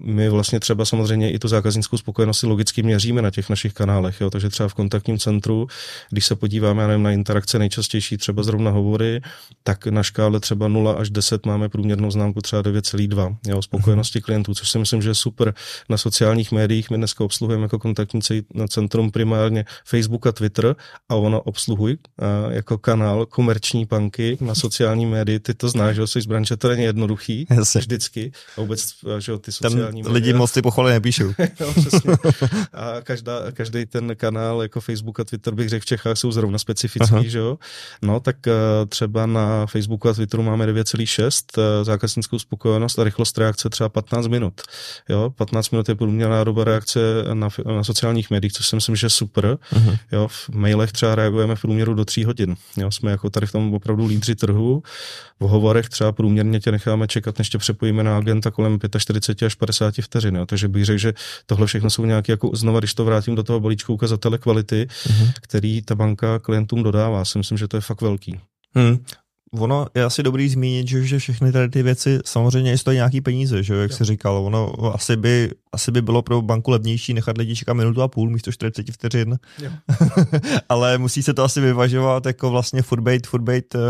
My 0.05 0.29
vlastně 0.29 0.61
třeba 0.61 0.85
samozřejmě 0.85 1.33
i 1.33 1.39
tu 1.39 1.49
zákaznickou 1.49 1.97
spokojenost 1.97 2.43
logicky 2.43 2.83
měříme 2.83 3.23
na 3.23 3.31
těch 3.31 3.51
našich 3.51 3.73
kanálech, 3.73 4.21
jo? 4.21 4.31
takže 4.31 4.49
třeba 4.49 4.69
v 4.69 4.75
kontaktním 4.75 5.19
centru, 5.19 5.67
když 6.11 6.27
se 6.27 6.35
podíváme 6.37 6.60
podíváme 6.61 6.87
nevím, 6.87 7.03
na 7.03 7.11
interakce 7.11 7.59
nejčastější, 7.59 8.17
třeba 8.17 8.43
zrovna 8.43 8.71
hovory, 8.71 9.21
tak 9.63 9.87
na 9.87 10.03
škále 10.03 10.41
třeba 10.41 10.69
0 10.69 10.93
až 10.93 11.11
10 11.11 11.47
máme 11.47 11.69
průměrnou 11.69 12.11
známku 12.11 12.41
třeba 12.41 12.63
9,2 12.63 13.37
jo, 13.47 13.63
spokojenosti 13.63 14.19
mm-hmm. 14.19 14.23
klientů, 14.23 14.55
což 14.55 14.71
si 14.71 14.79
myslím, 14.79 15.03
že 15.03 15.11
je 15.11 15.15
super. 15.15 15.55
Na 15.89 15.97
sociálních 15.97 16.53
médiích 16.53 16.91
my 16.91 16.97
dneska 16.97 17.25
obsluhujeme 17.25 17.63
jako 17.63 17.79
kontaktní 17.79 18.21
na 18.55 18.67
centrum 18.67 19.11
primárně 19.11 19.65
Facebook 19.85 20.27
a 20.27 20.33
Twitter 20.33 20.77
a 21.09 21.15
ono 21.15 21.41
obsluhuj 21.41 21.97
a 22.19 22.51
jako 22.51 22.79
kanál 22.79 23.27
komerční 23.27 23.85
banky 23.85 24.39
na 24.41 24.55
sociální 24.55 25.07
médii. 25.07 25.39
Ty 25.39 25.55
to 25.55 25.69
znáš, 25.69 25.97
že 25.97 26.07
jsi 26.07 26.21
z 26.21 26.27
branže, 26.27 26.57
to 26.57 26.69
není 26.69 26.83
jednoduchý 26.83 27.47
Jasně. 27.51 27.81
vždycky. 27.81 28.33
A 28.57 28.61
vůbec, 28.61 28.95
že 29.19 29.39
ty 29.39 29.53
sociální 29.53 30.03
Tam 30.03 30.13
lidi 30.13 30.33
moc 30.33 30.53
ty 30.53 30.63
pochvaly 30.63 30.93
nepíšou. 30.93 31.33
no, 31.61 31.73
přesně. 31.73 32.13
A 32.73 33.01
každá, 33.03 33.53
každý 33.53 33.87
ten 33.87 34.17
kanál 34.17 34.63
jako 34.63 34.81
Facebook 34.81 35.21
a 35.21 35.25
Twitter 35.25 35.55
bych 35.55 35.69
řekl 35.69 35.83
v 35.83 35.87
Čechách 35.87 36.17
jsou 36.17 36.33
zrovna 36.33 36.50
specifický, 36.59 37.15
Aha. 37.15 37.23
že 37.23 37.39
jo? 37.39 37.59
No, 38.03 38.21
tak 38.21 38.37
uh, 38.47 38.53
třeba 38.89 39.27
na 39.27 39.67
Facebooku 39.67 40.09
a 40.09 40.15
Twitteru 40.15 40.43
máme 40.43 40.67
9,6 40.67 41.59
uh, 41.59 41.65
eh, 41.65 41.85
zákaznickou 41.85 42.39
spokojenost 42.39 42.99
a 42.99 43.05
rychlost 43.05 43.39
reakce 43.39 43.71
třeba 43.71 43.89
15 43.89 44.27
minut. 44.27 44.61
Jo, 45.09 45.31
15 45.37 45.71
minut 45.71 45.89
je 45.89 45.95
průměrná 45.95 46.45
doba 46.45 46.65
reakce 46.65 47.01
na, 47.33 47.49
na 47.67 47.85
sociálních 47.85 48.31
médiích, 48.31 48.53
což 48.53 48.69
si 48.69 48.77
myslím, 48.77 48.97
že 48.97 49.07
je 49.07 49.11
super. 49.11 49.59
Aha. 49.77 49.97
Jo, 50.13 50.29
v 50.29 50.49
mailech 50.49 50.93
třeba 50.93 51.15
reagujeme 51.15 51.57
v 51.57 51.61
průměru 51.61 51.95
do 51.95 52.05
3 52.05 52.23
hodin. 52.23 52.57
Jo, 52.77 52.91
jsme 52.91 53.11
jako 53.11 53.31
tady 53.31 53.47
v 53.47 53.53
tom 53.53 53.75
opravdu 53.75 54.07
lídři 54.07 54.35
trhu. 54.35 54.83
V 55.41 55.49
hovorech 55.49 55.89
třeba 55.89 56.13
průměrně 56.13 56.61
tě 56.61 56.73
necháme 56.73 57.09
čekat, 57.09 57.39
než 57.39 57.51
tě 57.51 57.59
přepojíme 57.59 58.03
na 58.03 58.19
agenta 58.19 58.51
kolem 58.51 58.79
45 58.99 59.47
až 59.47 59.55
50 59.55 59.95
vteřin. 60.01 60.37
Jo. 60.37 60.47
Takže 60.47 60.69
bych 60.69 60.85
řekl, 60.85 60.99
že 60.99 61.13
tohle 61.47 61.67
všechno 61.67 61.91
jsou 61.91 62.05
nějaké, 62.05 62.33
jako 62.33 62.51
znova, 62.55 62.79
když 62.79 62.95
to 62.95 63.05
vrátím 63.05 63.35
do 63.35 63.43
toho 63.43 63.61
balíčku 63.61 63.95
ukazatele 63.95 64.39
kvality, 64.39 64.87
uh-huh. 64.91 65.33
který 65.41 65.83
ta 65.83 65.95
banka 65.95 66.39
klientům 66.39 66.83
dodává. 66.83 67.25
Si 67.25 67.39
myslím, 67.39 67.59
že 67.59 67.69
to 67.69 67.77
je 67.77 67.81
fakt 67.81 68.01
velký. 68.01 68.41
Hmm. 68.75 69.05
Ono 69.59 69.87
je 69.95 70.05
asi 70.05 70.23
dobrý 70.23 70.49
zmínit, 70.49 70.89
že, 70.89 71.05
že 71.05 71.19
všechny 71.19 71.53
tady 71.53 71.69
ty 71.69 71.83
věci 71.83 72.19
samozřejmě 72.25 72.79
stojí 72.79 72.97
nějaký 72.97 73.21
peníze, 73.21 73.63
že 73.63 73.75
jak 73.75 73.91
jo. 73.91 73.97
jsi 73.97 74.05
říkal. 74.05 74.37
Ono 74.37 74.95
asi 74.95 75.17
by, 75.17 75.51
asi 75.73 75.93
by 75.93 76.03
bylo 76.03 76.23
pro 76.23 76.43
banku 76.43 76.71
levnější 76.71 77.15
nechat 77.15 77.39
lidi 77.39 77.57
čekat 77.57 77.75
minutu 77.75 78.03
a 78.03 78.09
půl 78.09 78.31
místo 78.31 78.53
40 78.53 78.91
vteřin. 78.93 79.39
Ale 80.69 80.99
musí 80.99 81.23
se 81.23 81.35
to 81.35 81.45
asi 81.45 81.61
vyvažovat 81.61 82.27
jako 82.27 82.51
vlastně 82.51 82.83
furt 82.83 83.01
být, 83.01 83.27
furt 83.27 83.43
uh, 83.43 83.81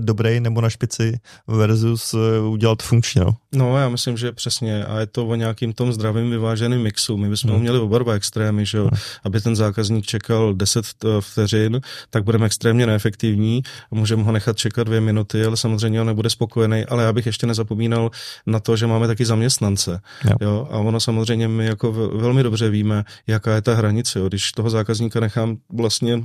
dobrý 0.00 0.40
nebo 0.40 0.60
na 0.60 0.70
špici 0.70 1.18
versus 1.46 2.14
uh, 2.14 2.52
udělat 2.52 2.82
funkčně. 2.82 3.20
No. 3.20 3.36
no 3.54 3.78
já 3.78 3.88
myslím, 3.88 4.16
že 4.16 4.32
přesně 4.32 4.84
a 4.84 5.00
je 5.00 5.06
to 5.06 5.26
o 5.26 5.34
nějakým 5.34 5.72
tom 5.72 5.92
zdravým 5.92 6.30
vyváženým 6.30 6.82
mixu. 6.82 7.16
My 7.16 7.28
bychom 7.28 7.50
hmm. 7.50 7.60
měli 7.60 7.78
oba 7.78 7.98
dva 7.98 8.12
extrémy, 8.12 8.66
že 8.66 8.78
jo? 8.78 8.84
Hmm. 8.84 9.00
aby 9.24 9.40
ten 9.40 9.56
zákazník 9.56 10.06
čekal 10.06 10.54
10 10.54 10.86
vteřin, 11.20 11.80
tak 12.10 12.24
budeme 12.24 12.46
extrémně 12.46 12.86
neefektivní 12.86 13.62
a 13.92 13.94
můžeme 13.94 14.22
ho 14.22 14.32
nechat 14.32 14.56
čekat 14.56 14.84
dvě 14.84 14.99
minuty, 15.00 15.44
ale 15.44 15.56
samozřejmě 15.56 16.00
on 16.00 16.06
nebude 16.06 16.30
spokojený, 16.30 16.84
ale 16.84 17.04
já 17.04 17.12
bych 17.12 17.26
ještě 17.26 17.46
nezapomínal 17.46 18.10
na 18.46 18.60
to, 18.60 18.76
že 18.76 18.86
máme 18.86 19.06
taky 19.06 19.24
zaměstnance. 19.24 20.00
Jo. 20.24 20.36
Jo? 20.40 20.68
A 20.70 20.78
ono 20.78 21.00
samozřejmě 21.00 21.48
my 21.48 21.66
jako 21.66 21.92
velmi 21.92 22.42
dobře 22.42 22.70
víme, 22.70 23.04
jaká 23.26 23.54
je 23.54 23.62
ta 23.62 23.74
hranice. 23.74 24.18
Jo? 24.18 24.28
Když 24.28 24.52
toho 24.52 24.70
zákazníka 24.70 25.20
nechám 25.20 25.56
vlastně 25.72 26.22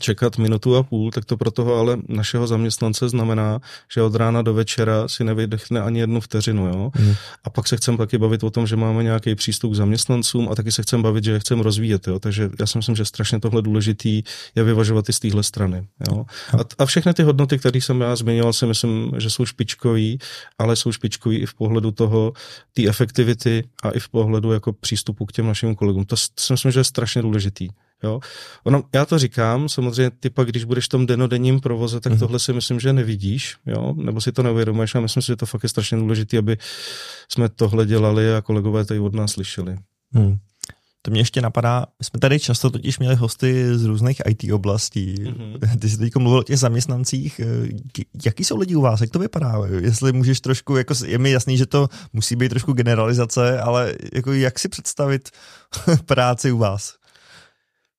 čekat 0.00 0.38
minutu 0.38 0.76
a 0.76 0.82
půl, 0.82 1.10
tak 1.10 1.24
to 1.24 1.36
pro 1.36 1.50
toho 1.50 1.74
ale 1.74 1.98
našeho 2.08 2.46
zaměstnance 2.46 3.08
znamená, 3.08 3.60
že 3.92 4.02
od 4.02 4.14
rána 4.14 4.42
do 4.42 4.54
večera 4.54 5.08
si 5.08 5.24
nevydechne 5.24 5.80
ani 5.82 6.00
jednu 6.00 6.20
vteřinu. 6.20 6.66
Jo? 6.66 6.90
Mm. 6.98 7.14
A 7.44 7.50
pak 7.50 7.68
se 7.68 7.76
chceme 7.76 7.98
taky 7.98 8.18
bavit 8.18 8.44
o 8.44 8.50
tom, 8.50 8.66
že 8.66 8.76
máme 8.76 9.02
nějaký 9.02 9.34
přístup 9.34 9.72
k 9.72 9.76
zaměstnancům 9.76 10.48
a 10.50 10.54
taky 10.54 10.72
se 10.72 10.82
chceme 10.82 11.02
bavit, 11.02 11.24
že 11.24 11.32
je 11.32 11.40
chceme 11.40 11.62
rozvíjet. 11.62 12.08
Jo? 12.08 12.18
Takže 12.18 12.50
já 12.60 12.66
si 12.66 12.78
myslím, 12.78 12.96
že 12.96 13.04
strašně 13.04 13.40
tohle 13.40 13.62
důležitý 13.62 14.22
je 14.54 14.64
vyvažovat 14.64 15.08
i 15.08 15.12
z 15.12 15.20
téhle 15.20 15.42
strany. 15.42 15.86
Jo? 16.10 16.24
A, 16.58 16.82
a 16.82 16.86
všechny 16.86 17.14
ty 17.14 17.22
hodnoty, 17.22 17.58
které 17.58 17.80
jsem 17.80 18.00
já 18.00 18.16
zmiňoval, 18.16 18.52
si 18.52 18.66
myslím, 18.66 19.12
že 19.18 19.30
jsou 19.30 19.46
špičkový, 19.46 20.18
ale 20.58 20.76
jsou 20.76 20.92
špičkový 20.92 21.36
i 21.36 21.46
v 21.46 21.54
pohledu 21.54 21.90
toho, 21.90 22.32
té 22.72 22.88
efektivity 22.88 23.64
a 23.82 23.90
i 23.90 24.00
v 24.00 24.08
pohledu 24.08 24.52
jako 24.52 24.72
přístupu 24.72 25.26
k 25.26 25.32
těm 25.32 25.46
našim 25.46 25.74
kolegům. 25.74 26.04
To 26.04 26.16
si 26.16 26.52
myslím, 26.52 26.72
že 26.72 26.80
je 26.80 26.84
strašně 26.84 27.22
důležitý. 27.22 27.68
Jo. 28.02 28.20
Ono, 28.64 28.82
já 28.94 29.06
to 29.06 29.18
říkám, 29.18 29.68
samozřejmě 29.68 30.10
ty 30.10 30.30
pak, 30.30 30.48
když 30.48 30.64
budeš 30.64 30.84
v 30.84 30.88
tom 30.88 31.06
denodenním 31.06 31.60
provoze, 31.60 32.00
tak 32.00 32.12
mm-hmm. 32.12 32.18
tohle 32.18 32.38
si 32.38 32.52
myslím, 32.52 32.80
že 32.80 32.92
nevidíš, 32.92 33.56
jo, 33.66 33.94
nebo 33.96 34.20
si 34.20 34.32
to 34.32 34.42
neuvědomuješ 34.42 34.94
a 34.94 35.00
myslím 35.00 35.22
si, 35.22 35.26
že 35.26 35.36
to 35.36 35.46
fakt 35.46 35.62
je 35.62 35.68
strašně 35.68 35.98
důležité, 35.98 36.38
aby 36.38 36.56
jsme 37.28 37.48
tohle 37.48 37.86
dělali 37.86 38.34
a 38.34 38.42
kolegové 38.42 38.84
tady 38.84 39.00
od 39.00 39.14
nás 39.14 39.32
slyšeli. 39.32 39.76
Hmm. 40.12 40.38
To 41.02 41.10
mě 41.10 41.20
ještě 41.20 41.40
napadá, 41.40 41.86
my 41.98 42.04
jsme 42.04 42.20
tady 42.20 42.40
často 42.40 42.70
totiž 42.70 42.98
měli 42.98 43.14
hosty 43.14 43.78
z 43.78 43.84
různých 43.84 44.22
IT 44.28 44.52
oblastí. 44.52 45.14
Mm-hmm. 45.14 45.78
Ty 45.80 45.88
jsi 45.88 45.98
teď 45.98 46.16
mluvil 46.16 46.38
o 46.38 46.42
těch 46.42 46.58
zaměstnancích. 46.58 47.40
Jaký 48.24 48.44
jsou 48.44 48.58
lidi 48.58 48.74
u 48.76 48.80
vás? 48.80 49.00
Jak 49.00 49.10
to 49.10 49.18
vypadá? 49.18 49.54
Jestli 49.80 50.12
můžeš 50.12 50.40
trošku, 50.40 50.76
jako 50.76 50.94
je 51.06 51.18
mi 51.18 51.30
jasný, 51.30 51.56
že 51.56 51.66
to 51.66 51.88
musí 52.12 52.36
být 52.36 52.48
trošku 52.48 52.72
generalizace, 52.72 53.60
ale 53.60 53.94
jako 54.12 54.32
jak 54.32 54.58
si 54.58 54.68
představit 54.68 55.30
práci 56.06 56.52
u 56.52 56.58
vás? 56.58 56.97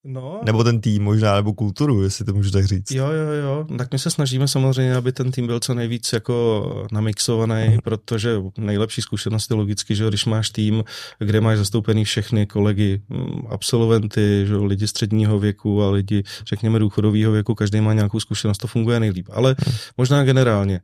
No. 0.03 0.41
Nebo 0.45 0.63
ten 0.63 0.81
tým 0.81 1.03
možná, 1.03 1.35
nebo 1.35 1.53
kulturu, 1.53 2.03
jestli 2.03 2.25
to 2.25 2.33
můžu 2.33 2.51
tak 2.51 2.65
říct. 2.65 2.91
Jo, 2.91 3.05
jo, 3.05 3.31
jo. 3.31 3.77
Tak 3.77 3.91
my 3.91 3.99
se 3.99 4.09
snažíme 4.09 4.47
samozřejmě, 4.47 4.95
aby 4.95 5.12
ten 5.12 5.31
tým 5.31 5.47
byl 5.47 5.59
co 5.59 5.73
nejvíc 5.73 6.13
jako 6.13 6.88
namixovaný, 6.91 7.69
mm. 7.69 7.77
protože 7.83 8.35
nejlepší 8.57 9.01
zkušenost 9.01 9.49
je 9.49 9.55
logicky, 9.55 9.95
že 9.95 10.07
když 10.07 10.25
máš 10.25 10.49
tým, 10.49 10.83
kde 11.19 11.41
máš 11.41 11.57
zastoupený 11.57 12.05
všechny 12.05 12.45
kolegy, 12.45 13.01
mm, 13.09 13.41
absolventy, 13.49 14.45
že 14.47 14.55
lidi 14.55 14.88
středního 14.88 15.39
věku 15.39 15.83
a 15.83 15.89
lidi, 15.89 16.23
řekněme, 16.47 16.79
důchodového 16.79 17.31
věku, 17.31 17.55
každý 17.55 17.81
má 17.81 17.93
nějakou 17.93 18.19
zkušenost, 18.19 18.57
to 18.57 18.67
funguje 18.67 18.99
nejlíp. 18.99 19.27
Ale 19.31 19.55
mm. 19.67 19.73
možná 19.97 20.23
generálně. 20.23 20.81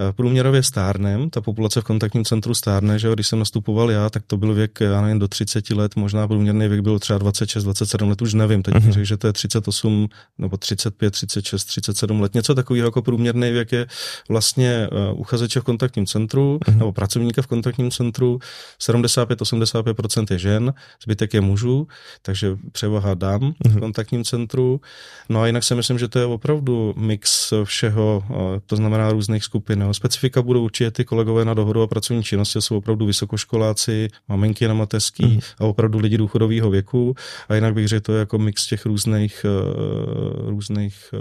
Eh, 0.00 0.12
průměrově 0.12 0.62
stárnem, 0.62 1.30
ta 1.30 1.40
populace 1.40 1.80
v 1.80 1.84
kontaktním 1.84 2.24
centru 2.24 2.54
stárne, 2.54 2.98
že 2.98 3.12
když 3.12 3.28
jsem 3.28 3.38
nastupoval 3.38 3.90
já, 3.90 4.10
tak 4.10 4.22
to 4.26 4.36
byl 4.36 4.54
věk, 4.54 4.80
já 4.80 5.02
nevím, 5.02 5.18
do 5.18 5.28
30 5.28 5.70
let, 5.70 5.96
možná 5.96 6.28
průměrný 6.28 6.68
věk 6.68 6.80
byl 6.80 6.98
třeba 6.98 7.18
26, 7.18 7.64
27 7.64 8.08
let, 8.08 8.22
už 8.22 8.34
nevím, 8.34 8.62
teď 8.62 8.74
uh-huh. 8.74 8.90
řekl, 8.90 9.04
že 9.04 9.16
to 9.16 9.26
je 9.26 9.32
38 9.32 10.08
nebo 10.38 10.56
35, 10.56 11.10
36, 11.10 11.64
37 11.64 12.20
let, 12.20 12.34
něco 12.34 12.54
takového 12.54 12.86
jako 12.86 13.02
průměrný 13.02 13.50
věk 13.50 13.72
je 13.72 13.86
vlastně 14.28 14.88
uh, 15.12 15.20
uchazeče 15.20 15.60
v 15.60 15.64
kontaktním 15.64 16.06
centru 16.06 16.58
uh-huh. 16.58 16.78
nebo 16.78 16.92
pracovníka 16.92 17.42
v 17.42 17.46
kontaktním 17.46 17.90
centru, 17.90 18.38
75-85% 18.80 20.26
je 20.30 20.38
žen, 20.38 20.74
zbytek 21.02 21.34
je 21.34 21.40
mužů, 21.40 21.88
takže 22.22 22.56
převaha 22.72 23.14
dám 23.14 23.40
uh-huh. 23.40 23.54
v 23.64 23.72
mhm. 23.72 23.80
kontaktním 23.80 24.24
centru. 24.24 24.80
No 25.28 25.40
a 25.40 25.46
jinak 25.46 25.64
si 25.64 25.74
myslím, 25.74 25.98
že 25.98 26.08
to 26.08 26.18
je 26.18 26.24
opravdu 26.24 26.94
mix 26.96 27.52
všeho, 27.64 28.24
uh, 28.30 28.36
to 28.66 28.76
znamená 28.76 29.12
různých 29.12 29.44
skupin, 29.44 29.87
Jo. 29.87 29.87
Specifika 29.94 30.42
budou 30.42 30.64
určitě 30.64 30.90
ty 30.90 31.04
kolegové 31.04 31.44
na 31.44 31.54
dohodu 31.54 31.82
a 31.82 31.86
pracovní 31.86 32.22
činnosti, 32.22 32.62
jsou 32.62 32.76
opravdu 32.76 33.06
vysokoškoláci, 33.06 34.08
maminky 34.28 34.68
na 34.68 34.74
mateřský 34.74 35.26
mm. 35.26 35.40
a 35.58 35.64
opravdu 35.64 35.98
lidi 35.98 36.18
důchodového 36.18 36.70
věku. 36.70 37.14
A 37.48 37.54
jinak 37.54 37.74
bych 37.74 37.88
řekl, 37.88 38.02
to 38.02 38.12
je 38.12 38.18
jako 38.18 38.38
mix 38.38 38.66
těch 38.66 38.86
různých, 38.86 39.46
uh, 39.48 40.50
různých 40.50 41.14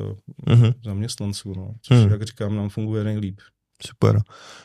mm. 0.50 0.72
zaměstnanců, 0.84 1.54
no. 1.58 1.74
což, 1.82 1.98
mm. 1.98 2.12
jak 2.12 2.24
říkám, 2.24 2.56
nám 2.56 2.70
funguje 2.70 3.04
nejlíp. 3.04 3.40
Super. 3.88 4.22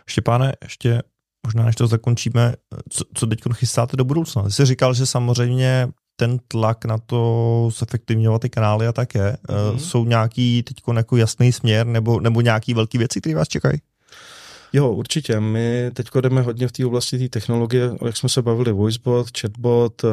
Štěpáne, 0.06 0.52
ještě 0.62 1.02
možná 1.46 1.64
než 1.64 1.76
to 1.76 1.86
zakončíme, 1.86 2.54
co, 2.90 3.04
co 3.14 3.26
teď 3.26 3.40
chystáte 3.52 3.96
do 3.96 4.04
budoucna? 4.04 4.42
Ty 4.42 4.50
jsi 4.50 4.64
říkal, 4.64 4.94
že 4.94 5.06
samozřejmě 5.06 5.88
ten 6.16 6.38
tlak 6.48 6.84
na 6.84 6.98
to 6.98 7.70
zefektivňovat 7.78 8.42
ty 8.42 8.50
kanály 8.50 8.86
a 8.86 8.92
tak 8.92 9.14
je. 9.14 9.36
Mm-hmm. 9.48 9.76
Jsou 9.76 10.04
nějaký 10.04 10.62
teď 10.62 10.76
jako 10.96 11.16
jasný 11.16 11.52
směr 11.52 11.86
nebo, 11.86 12.20
nebo 12.20 12.40
nějaký 12.40 12.74
velký 12.74 12.98
věci, 12.98 13.20
které 13.20 13.36
vás 13.36 13.48
čekají? 13.48 13.78
Jo, 14.74 14.92
určitě. 14.92 15.40
My 15.40 15.90
teď 15.94 16.06
jdeme 16.20 16.42
hodně 16.42 16.68
v 16.68 16.72
té 16.72 16.86
oblasti 16.86 17.18
té 17.18 17.28
technologie, 17.28 17.90
jak 18.04 18.16
jsme 18.16 18.28
se 18.28 18.42
bavili, 18.42 18.72
voicebot, 18.72 19.26
chatbot, 19.40 20.04
uh, 20.04 20.10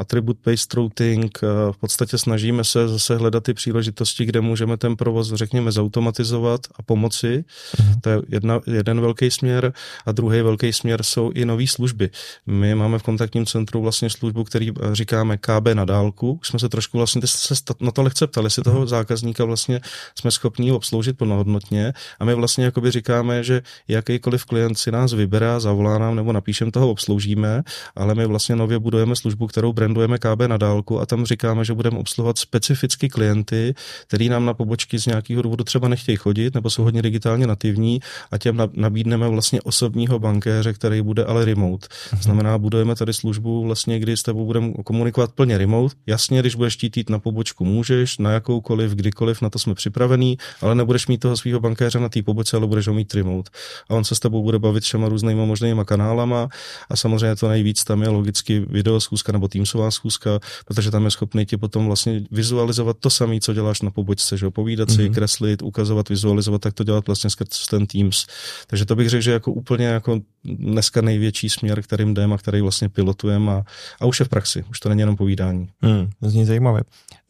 attribute-based 0.00 0.74
routing. 0.74 1.38
Uh, 1.42 1.72
v 1.72 1.76
podstatě 1.76 2.18
snažíme 2.18 2.64
se 2.64 2.88
zase 2.88 3.16
hledat 3.16 3.44
ty 3.44 3.54
příležitosti, 3.54 4.24
kde 4.24 4.40
můžeme 4.40 4.76
ten 4.76 4.96
provoz, 4.96 5.32
řekněme, 5.32 5.72
zautomatizovat 5.72 6.60
a 6.76 6.82
pomoci. 6.82 7.44
Uh-huh. 7.76 8.00
To 8.00 8.10
je 8.10 8.22
jedna, 8.28 8.60
jeden 8.66 9.00
velký 9.00 9.30
směr. 9.30 9.72
A 10.06 10.12
druhý 10.12 10.42
velký 10.42 10.72
směr 10.72 11.02
jsou 11.02 11.30
i 11.30 11.44
nové 11.44 11.66
služby. 11.66 12.10
My 12.46 12.74
máme 12.74 12.98
v 12.98 13.02
kontaktním 13.02 13.46
centru 13.46 13.82
vlastně 13.82 14.10
službu, 14.10 14.44
který 14.44 14.72
říkáme 14.92 15.36
KB 15.36 15.74
na 15.74 15.84
dálku. 15.84 16.38
Už 16.40 16.48
jsme 16.48 16.58
se 16.58 16.68
trošku 16.68 16.98
vlastně 16.98 17.22
se 17.24 17.54
na 17.80 17.90
to 17.90 18.02
lehce 18.02 18.26
ptali, 18.26 18.46
jestli 18.46 18.62
toho 18.62 18.86
zákazníka 18.86 19.44
vlastně 19.44 19.80
jsme 20.14 20.30
schopni 20.30 20.72
obsloužit 20.72 21.18
plnohodnotně. 21.18 21.92
A 22.20 22.24
my 22.24 22.34
vlastně 22.34 22.64
jakoby 22.64 22.90
říkáme, 22.90 23.44
že 23.44 23.62
jakýkoliv 23.98 24.44
klient 24.44 24.78
si 24.78 24.90
nás 24.90 25.12
vybere, 25.12 25.60
zavolá 25.60 25.98
nám 25.98 26.16
nebo 26.16 26.32
napíšem 26.32 26.70
toho 26.70 26.90
obsloužíme, 26.90 27.62
ale 27.96 28.14
my 28.14 28.26
vlastně 28.26 28.56
nově 28.56 28.78
budujeme 28.78 29.16
službu, 29.16 29.46
kterou 29.46 29.72
brandujeme 29.72 30.18
KB 30.18 30.40
na 30.46 30.56
dálku 30.56 31.00
a 31.00 31.06
tam 31.06 31.24
říkáme, 31.24 31.64
že 31.64 31.74
budeme 31.74 31.98
obsluhovat 31.98 32.38
specificky 32.38 33.08
klienty, 33.08 33.74
který 34.06 34.28
nám 34.28 34.44
na 34.44 34.54
pobočky 34.54 34.98
z 34.98 35.06
nějakého 35.06 35.42
důvodu 35.42 35.64
třeba 35.64 35.88
nechtějí 35.88 36.16
chodit 36.16 36.54
nebo 36.54 36.70
jsou 36.70 36.82
hodně 36.82 37.02
digitálně 37.02 37.46
nativní 37.46 38.00
a 38.30 38.38
těm 38.38 38.62
nabídneme 38.72 39.28
vlastně 39.28 39.62
osobního 39.62 40.18
bankéře, 40.18 40.72
který 40.72 41.02
bude 41.02 41.24
ale 41.24 41.44
remote. 41.44 41.86
Mhm. 42.12 42.22
Znamená, 42.22 42.58
budujeme 42.58 42.94
tady 42.94 43.12
službu 43.12 43.64
vlastně, 43.64 43.98
kdy 43.98 44.16
s 44.16 44.22
tebou 44.22 44.46
budeme 44.46 44.72
komunikovat 44.84 45.32
plně 45.32 45.58
remote. 45.58 45.94
Jasně, 46.06 46.40
když 46.40 46.54
budeš 46.54 46.74
chtít 46.74 46.96
jít 46.96 47.10
na 47.10 47.18
pobočku, 47.18 47.64
můžeš, 47.64 48.18
na 48.18 48.30
jakoukoliv, 48.30 48.92
kdykoliv, 48.92 49.42
na 49.42 49.50
to 49.50 49.58
jsme 49.58 49.74
připravení, 49.74 50.38
ale 50.60 50.74
nebudeš 50.74 51.06
mít 51.06 51.18
toho 51.18 51.36
svého 51.36 51.60
bankéře 51.60 52.00
na 52.00 52.08
té 52.08 52.22
pobočce, 52.22 52.56
ale 52.56 52.66
budeš 52.66 52.88
ho 52.88 52.94
mít 52.94 53.14
remote. 53.14 53.50
A 53.88 53.94
on 53.94 54.04
se 54.04 54.14
s 54.14 54.20
tebou 54.20 54.42
bude 54.42 54.58
bavit 54.58 54.84
všema 54.84 55.08
různýma 55.08 55.44
možnýma 55.44 55.84
kanálama 55.84 56.48
a 56.90 56.96
samozřejmě 56.96 57.36
to 57.36 57.48
nejvíc 57.48 57.84
tam 57.84 58.02
je 58.02 58.08
logicky 58.08 58.60
video 58.60 59.00
schůzka 59.00 59.32
nebo 59.32 59.48
Teamsová 59.48 59.90
schůzka, 59.90 60.40
protože 60.64 60.90
tam 60.90 61.04
je 61.04 61.10
schopný 61.10 61.46
ti 61.46 61.56
potom 61.56 61.86
vlastně 61.86 62.20
vizualizovat 62.30 62.96
to 63.00 63.10
samé, 63.10 63.40
co 63.40 63.54
děláš 63.54 63.82
na 63.82 63.90
pobočce, 63.90 64.36
že 64.36 64.50
povídat 64.50 64.88
mm-hmm. 64.88 64.96
si, 64.96 65.04
mhm. 65.04 65.14
kreslit, 65.14 65.62
ukazovat, 65.62 66.08
vizualizovat, 66.08 66.60
tak 66.60 66.74
to 66.74 66.84
dělat 66.84 67.06
vlastně 67.06 67.30
skrz 67.30 67.66
ten 67.66 67.86
Teams. 67.86 68.26
Takže 68.66 68.84
to 68.84 68.96
bych 68.96 69.08
řekl, 69.08 69.22
že 69.22 69.32
jako 69.32 69.52
úplně 69.52 69.86
jako 69.86 70.20
dneska 70.44 71.00
největší 71.00 71.50
směr, 71.50 71.82
kterým 71.82 72.14
jdeme 72.14 72.34
a 72.34 72.38
který 72.38 72.60
vlastně 72.60 72.88
pilotujeme 72.88 73.52
a, 73.52 73.62
a 74.00 74.06
už 74.06 74.20
je 74.20 74.26
v 74.26 74.28
praxi, 74.28 74.64
už 74.70 74.80
to 74.80 74.88
není 74.88 75.00
jenom 75.00 75.16
povídání. 75.16 75.68
Hmm, 75.82 76.10
to 76.20 76.30
zní 76.30 76.44
zajímavé. 76.44 76.80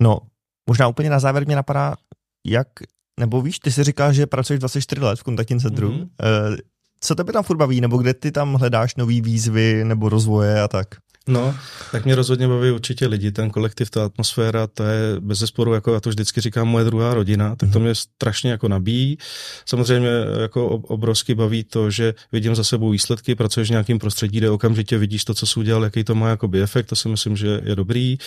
No, 0.00 0.18
možná 0.68 0.88
úplně 0.88 1.10
na 1.10 1.18
závěr 1.18 1.46
mě 1.46 1.56
napadá, 1.56 1.94
jak 2.46 2.68
nebo 3.18 3.42
víš, 3.42 3.58
ty 3.58 3.72
si 3.72 3.84
říkáš, 3.84 4.16
že 4.16 4.26
pracuješ 4.26 4.60
24 4.60 5.00
let 5.00 5.18
v 5.18 5.22
kontaktním 5.22 5.60
centru. 5.60 5.90
Mm-hmm. 5.90 6.58
Co 7.00 7.14
tebe 7.14 7.32
tam 7.32 7.42
furt 7.42 7.56
baví, 7.56 7.80
nebo 7.80 7.98
kde 7.98 8.14
ty 8.14 8.32
tam 8.32 8.54
hledáš 8.54 8.96
nové 8.96 9.20
výzvy 9.20 9.84
nebo 9.84 10.08
rozvoje 10.08 10.62
a 10.62 10.68
tak? 10.68 10.86
No, 11.28 11.54
tak 11.92 12.04
mě 12.04 12.14
rozhodně 12.14 12.48
baví 12.48 12.70
určitě 12.70 13.06
lidi, 13.06 13.32
ten 13.32 13.50
kolektiv, 13.50 13.90
ta 13.90 14.04
atmosféra, 14.04 14.66
to 14.66 14.82
je 14.82 15.20
bez 15.20 15.38
zesporu, 15.38 15.74
jako 15.74 15.94
já 15.94 16.00
to 16.00 16.08
vždycky 16.08 16.40
říkám, 16.40 16.68
moje 16.68 16.84
druhá 16.84 17.14
rodina, 17.14 17.56
tak 17.56 17.72
to 17.72 17.78
mhm. 17.78 17.86
mě 17.86 17.94
strašně 17.94 18.50
jako 18.50 18.68
nabíjí. 18.68 19.18
Samozřejmě 19.66 20.08
jako 20.40 20.66
obrovsky 20.68 21.34
baví 21.34 21.64
to, 21.64 21.90
že 21.90 22.14
vidím 22.32 22.54
za 22.54 22.64
sebou 22.64 22.90
výsledky, 22.90 23.34
pracuješ 23.34 23.68
v 23.68 23.70
nějakým 23.70 23.98
prostředí, 23.98 24.38
kde 24.38 24.50
okamžitě 24.50 24.98
vidíš 24.98 25.24
to, 25.24 25.34
co 25.34 25.46
jsi 25.46 25.60
udělal, 25.60 25.84
jaký 25.84 26.04
to 26.04 26.14
má 26.14 26.28
jakoby 26.28 26.62
efekt, 26.62 26.86
to 26.86 26.96
si 26.96 27.08
myslím, 27.08 27.36
že 27.36 27.60
je 27.64 27.76
dobrý. 27.76 28.18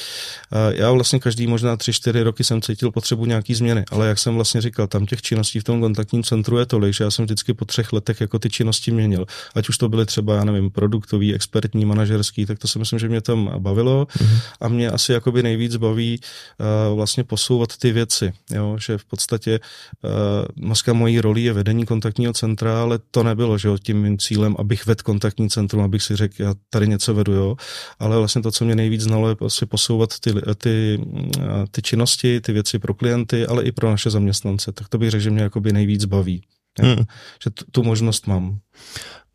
Já 0.69 0.91
vlastně 0.91 1.19
každý 1.19 1.47
možná 1.47 1.77
tři, 1.77 1.93
čtyři 1.93 2.23
roky 2.23 2.43
jsem 2.43 2.61
cítil 2.61 2.91
potřebu 2.91 3.25
nějaký 3.25 3.55
změny, 3.55 3.83
ale 3.91 4.07
jak 4.07 4.19
jsem 4.19 4.35
vlastně 4.35 4.61
říkal, 4.61 4.87
tam 4.87 5.05
těch 5.05 5.21
činností 5.21 5.59
v 5.59 5.63
tom 5.63 5.81
kontaktním 5.81 6.23
centru 6.23 6.57
je 6.57 6.65
tolik, 6.65 6.93
že 6.93 7.03
já 7.03 7.11
jsem 7.11 7.25
vždycky 7.25 7.53
po 7.53 7.65
třech 7.65 7.93
letech 7.93 8.21
jako 8.21 8.39
ty 8.39 8.49
činnosti 8.49 8.91
měnil. 8.91 9.25
Ať 9.55 9.69
už 9.69 9.77
to 9.77 9.89
byly 9.89 10.05
třeba, 10.05 10.35
já 10.35 10.43
nevím, 10.43 10.71
produktový, 10.71 11.35
expertní, 11.35 11.85
manažerský, 11.85 12.45
tak 12.45 12.59
to 12.59 12.67
si 12.67 12.79
myslím, 12.91 12.99
že 12.99 13.09
mě 13.09 13.21
tam 13.21 13.51
bavilo 13.57 14.05
mm-hmm. 14.05 14.39
a 14.61 14.67
mě 14.67 14.89
asi 14.89 15.13
jakoby 15.13 15.43
nejvíc 15.43 15.75
baví 15.75 16.19
uh, 16.19 16.95
vlastně 16.95 17.23
posouvat 17.23 17.77
ty 17.77 17.91
věci, 17.91 18.33
jo? 18.51 18.77
že 18.79 18.97
v 18.97 19.05
podstatě 19.05 19.59
uh, 20.03 20.11
dneska 20.55 20.93
mojí 20.93 21.21
roli 21.21 21.41
je 21.41 21.53
vedení 21.53 21.85
kontaktního 21.85 22.33
centra, 22.33 22.81
ale 22.81 22.99
to 23.11 23.23
nebylo, 23.23 23.57
že 23.57 23.67
jo, 23.67 23.77
tím 23.77 24.01
mým 24.01 24.17
cílem, 24.17 24.55
abych 24.59 24.85
vedl 24.85 25.03
kontaktní 25.03 25.49
centrum, 25.49 25.83
abych 25.83 26.03
si 26.03 26.15
řekl, 26.15 26.35
já 26.39 26.53
tady 26.69 26.87
něco 26.87 27.13
vedu, 27.13 27.33
jo, 27.33 27.55
ale 27.99 28.17
vlastně 28.17 28.41
to, 28.41 28.51
co 28.51 28.65
mě 28.65 28.75
nejvíc 28.75 29.01
znalo, 29.01 29.29
je 29.29 29.35
asi 29.45 29.65
posouvat 29.65 30.19
ty, 30.19 30.33
ty, 30.57 30.99
uh, 31.37 31.43
ty 31.71 31.81
činnosti, 31.81 32.41
ty 32.41 32.53
věci 32.53 32.79
pro 32.79 32.93
klienty, 32.93 33.47
ale 33.47 33.63
i 33.63 33.71
pro 33.71 33.89
naše 33.89 34.09
zaměstnance, 34.09 34.71
tak 34.71 34.89
to 34.89 34.97
bych 34.97 35.11
řekl, 35.11 35.23
že 35.23 35.29
mě 35.29 35.43
jakoby 35.43 35.73
nejvíc 35.73 36.05
baví. 36.05 36.43
Hmm. 36.79 37.05
Že 37.43 37.49
tu 37.71 37.83
možnost 37.83 38.27
mám. 38.27 38.59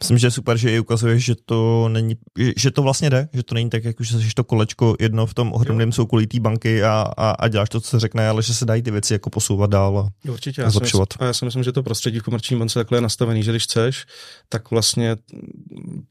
Myslím, 0.01 0.19
že 0.19 0.27
je 0.27 0.31
super, 0.31 0.57
že 0.57 0.73
i 0.73 0.81
ukazuješ, 0.81 1.25
že 1.25 1.35
to 1.45 1.89
není, 1.89 2.15
že 2.57 2.71
to 2.71 2.83
vlastně 2.83 3.11
jde, 3.11 3.29
že 3.33 3.43
to 3.43 3.55
není 3.55 3.71
tak, 3.71 3.85
jako 3.85 4.05
že 4.05 4.21
jsi 4.21 4.35
to 4.35 4.45
kolečko 4.45 4.97
jedno 5.01 5.27
v 5.27 5.35
tom 5.35 5.53
ohromném 5.53 5.93
soukolí 5.93 6.27
té 6.27 6.41
banky 6.41 6.83
a, 6.83 7.13
a, 7.17 7.31
a, 7.31 7.49
děláš 7.49 7.69
to, 7.69 7.81
co 7.81 7.91
se 7.91 8.01
řekne, 8.01 8.29
ale 8.29 8.43
že 8.43 8.55
se 8.55 8.65
dají 8.65 8.83
ty 8.83 8.91
věci 8.91 9.13
jako 9.13 9.31
posouvat 9.31 9.71
dál 9.71 9.99
a 9.99 10.31
Určitě, 10.31 10.63
já 10.63 10.71
zlepšovat. 10.71 11.13
Si, 11.13 11.19
a 11.19 11.25
já 11.25 11.33
si 11.33 11.45
myslím, 11.45 11.65
že 11.65 11.73
to 11.73 11.83
prostředí 11.83 12.19
v 12.19 12.23
komerční 12.23 12.59
bance 12.59 12.79
takhle 12.79 12.99
je 12.99 13.03
nastavený, 13.03 13.43
že 13.43 13.51
když 13.51 13.65
chceš, 13.65 14.07
tak 14.49 14.71
vlastně 14.71 15.17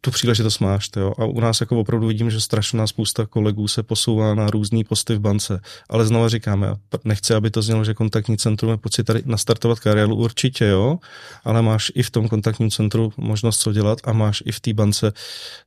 tu 0.02 0.12
příležitost 0.12 0.60
máš. 0.60 0.89
Jo? 0.98 1.13
A 1.17 1.26
u 1.26 1.39
nás 1.39 1.62
jako 1.62 1.80
opravdu 1.80 2.08
vidím, 2.08 2.32
že 2.32 2.41
strašná 2.41 2.88
spousta 2.88 3.26
kolegů 3.26 3.67
se 3.67 3.84
posouvá 3.84 4.36
na 4.36 4.50
různý 4.50 4.84
posty 4.84 5.15
v 5.15 5.19
bance. 5.19 5.62
Ale 5.89 6.06
znovu 6.06 6.30
říkáme, 6.30 6.76
nechci, 7.04 7.34
aby 7.34 7.52
to 7.52 7.62
znělo, 7.62 7.84
že 7.84 7.93
kontaktní 7.93 8.38
centrum 8.38 8.71
je 8.71 8.78
pocit 8.78 9.04
tady 9.04 9.21
nastartovat 9.26 9.80
kariéru, 9.80 10.15
určitě 10.15 10.65
jo, 10.65 10.98
ale 11.43 11.62
máš 11.62 11.91
i 11.95 12.04
v 12.04 12.12
tom 12.12 12.28
kontaktním 12.28 12.71
centru 12.71 13.13
možnost 13.17 13.60
co 13.60 13.75
dělat 13.76 14.00
a 14.04 14.14
máš 14.14 14.44
i 14.46 14.52
v 14.52 14.60
té 14.60 14.74
bance 14.74 15.14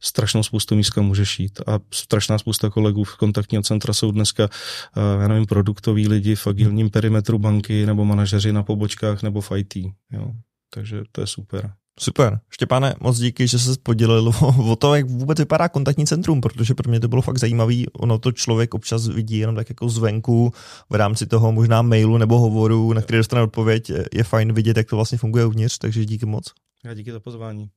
strašnou 0.00 0.42
spoustu 0.42 0.76
míst, 0.76 0.90
kam 0.90 1.04
můžeš 1.04 1.40
jít. 1.40 1.60
A 1.66 1.78
strašná 1.90 2.38
spousta 2.38 2.70
kolegů 2.70 3.04
v 3.04 3.16
kontaktního 3.16 3.62
centra 3.62 3.94
jsou 3.94 4.10
dneska, 4.10 4.48
eh, 4.96 5.22
já 5.22 5.28
nevím, 5.28 5.46
produktoví 5.46 6.08
lidi 6.08 6.34
v 6.34 6.46
agilním 6.46 6.90
perimetru 6.90 7.38
banky 7.38 7.86
nebo 7.86 8.04
manažeři 8.04 8.52
na 8.52 8.62
pobočkách 8.62 9.22
nebo 9.22 9.40
v 9.40 9.52
IT. 9.56 9.74
Jo. 10.12 10.32
Takže 10.74 11.02
to 11.12 11.20
je 11.20 11.26
super. 11.26 11.72
Super. 12.00 12.40
Štěpáne, 12.50 12.94
moc 13.00 13.18
díky, 13.18 13.48
že 13.48 13.58
se 13.58 13.70
podělil 13.82 14.32
o 14.70 14.76
to, 14.76 14.94
jak 14.94 15.06
vůbec 15.06 15.38
vypadá 15.38 15.68
kontaktní 15.68 16.06
centrum, 16.06 16.40
protože 16.40 16.74
pro 16.74 16.90
mě 16.90 17.00
to 17.00 17.08
bylo 17.08 17.22
fakt 17.22 17.38
zajímavý. 17.38 17.86
Ono 17.92 18.18
to 18.18 18.32
člověk 18.32 18.74
občas 18.74 19.08
vidí 19.08 19.38
jenom 19.38 19.56
tak 19.56 19.68
jako 19.68 19.88
zvenku 19.88 20.52
v 20.90 20.94
rámci 20.94 21.26
toho 21.26 21.52
možná 21.52 21.82
mailu 21.82 22.18
nebo 22.18 22.38
hovoru, 22.38 22.92
na 22.92 23.02
který 23.02 23.16
dostane 23.16 23.42
odpověď. 23.42 23.92
Je 24.14 24.24
fajn 24.24 24.52
vidět, 24.52 24.76
jak 24.76 24.88
to 24.88 24.96
vlastně 24.96 25.18
funguje 25.18 25.46
uvnitř, 25.46 25.78
takže 25.78 26.04
díky 26.04 26.26
moc. 26.26 26.52
Já 26.84 26.94
díky 26.94 27.12
za 27.12 27.20
pozvání. 27.20 27.70